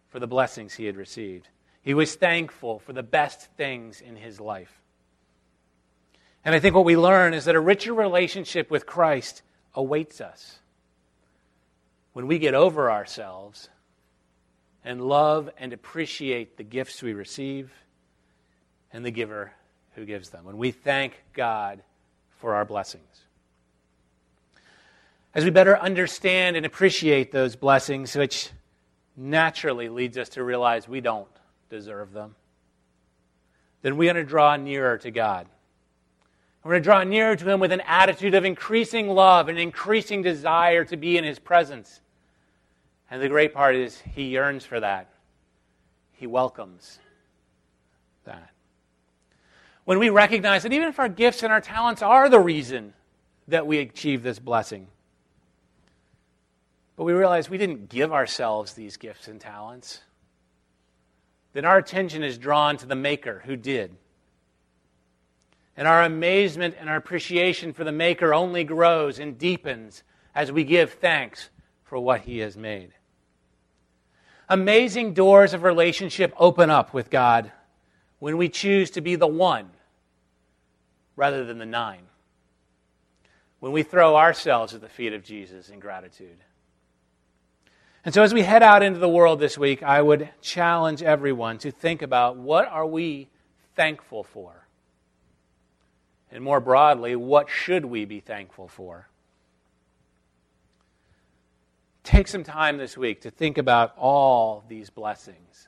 for 0.10 0.17
the 0.17 0.25
blessings 0.25 0.73
he 0.73 0.86
had 0.86 0.97
received. 0.97 1.47
He 1.84 1.93
was 1.93 2.15
thankful 2.15 2.80
for 2.80 2.91
the 2.91 3.03
best 3.03 3.51
things 3.56 4.01
in 4.01 4.15
his 4.15 4.39
life. 4.39 4.82
And 6.43 6.56
I 6.56 6.60
think 6.60 6.73
what 6.73 6.86
we 6.86 6.97
learn 6.97 7.36
is 7.36 7.45
that 7.45 7.53
a 7.53 7.60
richer 7.60 7.93
relationship 7.93 8.71
with 8.71 8.88
Christ 8.88 9.43
awaits 9.78 10.20
us 10.20 10.60
when 12.13 12.26
we 12.26 12.40
get 12.40 12.56
over 12.56 12.92
ourselves 12.92 13.70
and 14.84 15.00
love 15.00 15.52
and 15.60 15.72
appreciate 15.72 16.58
the 16.58 16.63
gifts 16.63 17.04
we 17.04 17.13
receive 17.13 17.72
and 18.92 19.06
the 19.06 19.12
giver 19.12 19.52
who 19.94 20.04
gives 20.04 20.30
them. 20.30 20.44
When 20.46 20.58
we 20.58 20.72
thank 20.72 21.24
God 21.34 21.84
for 22.40 22.56
our 22.56 22.66
blessings. 22.66 23.04
As 25.36 25.44
we 25.44 25.52
better 25.52 25.78
understand 25.78 26.58
and 26.58 26.66
appreciate 26.66 27.32
those 27.32 27.56
blessings, 27.56 28.16
which 28.16 28.50
naturally 29.16 29.90
leads 29.90 30.18
us 30.18 30.30
to 30.30 30.44
realize 30.44 30.88
we 30.88 31.02
don't 31.02 31.28
deserve 31.70 32.13
them, 32.13 32.36
then 33.84 33.96
we're 33.96 34.12
going 34.12 34.26
to 34.26 34.28
draw 34.28 34.56
nearer 34.56 34.98
to 34.98 35.12
God. 35.12 35.48
We're 36.67 36.73
to 36.73 36.82
draw 36.82 37.06
nearer 37.06 37.34
to 37.34 37.49
Him 37.49 37.62
with 37.62 37.71
an 37.71 37.80
attitude 37.88 38.36
of 38.36 38.43
increasing 38.43 39.08
love 39.08 39.47
and 39.47 39.58
increasing 39.58 40.21
desire 40.21 40.84
to 40.84 40.97
be 40.97 41.17
in 41.17 41.23
His 41.23 41.39
presence. 41.39 42.01
And 43.10 43.21
the 43.21 43.30
great 43.30 43.53
part 43.53 43.77
is, 43.77 43.97
He 44.13 44.23
yearns 44.23 44.65
for 44.65 44.77
that. 44.82 45.08
He 46.12 46.27
welcomes 46.27 46.99
that. 48.25 48.49
When 49.86 49.97
we 49.97 50.10
recognize 50.10 50.63
that 50.63 50.73
even 50.73 50.89
if 50.89 50.99
our 50.99 51.08
gifts 51.08 51.41
and 51.41 51.53
our 51.53 51.62
talents 51.62 52.01
are 52.01 52.27
the 52.27 52.41
reason 52.41 52.91
that 53.47 53.65
we 53.65 53.77
achieve 53.77 54.21
this 54.21 54.38
blessing, 54.38 54.88
but 56.97 57.06
we 57.06 57.13
realize 57.13 57.49
we 57.49 57.58
didn't 57.58 57.88
give 57.88 58.12
ourselves 58.12 58.73
these 58.73 58.97
gifts 58.97 59.30
and 59.30 59.39
talents, 59.39 60.01
then 61.53 61.63
our 61.63 61.77
attention 61.77 62.23
is 62.23 62.38
drawn 62.38 62.75
to 62.75 62.86
the 62.86 62.93
Maker 62.93 63.41
who 63.45 63.56
did. 63.56 63.95
And 65.78 65.88
our 65.88 66.02
amazement 66.02 66.76
and 66.80 66.90
our 66.90 66.96
appreciation 66.96 67.72
for 67.72 67.84
the 67.84 67.92
Maker 67.92 68.34
only 68.34 68.63
grows 68.63 69.20
and 69.20 69.38
deepens 69.38 70.04
as 70.34 70.52
we 70.52 70.63
give 70.63 70.94
thanks 70.94 71.50
for 71.84 72.00
what 72.00 72.22
He 72.22 72.40
has 72.40 72.58
made. 72.58 72.94
Amazing 74.50 75.13
doors 75.13 75.54
of 75.54 75.62
relationship 75.62 76.34
open 76.38 76.72
up 76.72 76.94
with 76.94 77.12
God 77.12 77.52
when 78.20 78.38
we 78.38 78.50
choose 78.50 78.90
to 78.92 79.02
be 79.02 79.16
the 79.16 79.28
one 79.28 79.70
rather 81.16 81.46
than 81.46 81.60
the 81.60 81.66
nine. 81.66 82.04
When 83.60 83.72
we 83.72 83.84
throw 83.84 84.16
ourselves 84.16 84.74
at 84.74 84.82
the 84.82 84.90
feet 84.90 85.13
of 85.13 85.24
Jesus 85.24 85.70
in 85.70 85.80
gratitude. 85.80 86.38
And 88.06 88.13
so 88.13 88.24
as 88.24 88.34
we 88.34 88.42
head 88.42 88.63
out 88.63 88.84
into 88.84 89.00
the 89.00 89.10
world 89.10 89.40
this 89.40 89.58
week, 89.58 89.84
I 89.84 90.02
would 90.02 90.30
challenge 90.42 91.04
everyone 91.04 91.58
to 91.60 91.72
think 91.72 92.02
about 92.02 92.38
what 92.38 92.68
are 92.68 92.86
we 92.86 93.28
thankful 93.76 94.24
for? 94.24 94.66
And 96.38 96.43
more 96.43 96.60
broadly, 96.60 97.15
what 97.15 97.50
should 97.50 97.84
we 97.86 98.06
be 98.06 98.19
thankful 98.19 98.67
for? 98.67 99.08
Take 102.04 102.28
some 102.28 102.43
time 102.43 102.78
this 102.78 102.95
week 102.95 103.21
to 103.21 103.32
think 103.32 103.58
about 103.58 103.97
all 103.97 104.63
these 104.69 104.91
blessings. 104.91 105.67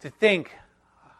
To 0.00 0.10
think 0.10 0.50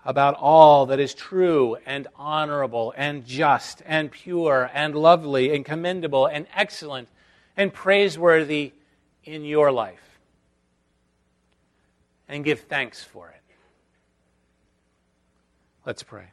about 0.04 0.34
all 0.34 0.84
that 0.84 1.00
is 1.00 1.14
true 1.14 1.78
and 1.86 2.08
honorable 2.14 2.92
and 2.94 3.24
just 3.24 3.80
and 3.86 4.10
pure 4.10 4.70
and 4.74 4.94
lovely 4.94 5.54
and 5.56 5.64
commendable 5.64 6.26
and 6.26 6.46
excellent 6.54 7.08
and 7.56 7.72
praiseworthy 7.72 8.74
in 9.24 9.46
your 9.46 9.72
life. 9.72 10.18
And 12.28 12.44
give 12.44 12.60
thanks 12.60 13.02
for 13.02 13.30
it. 13.30 13.42
Let's 15.86 16.02
pray. 16.02 16.26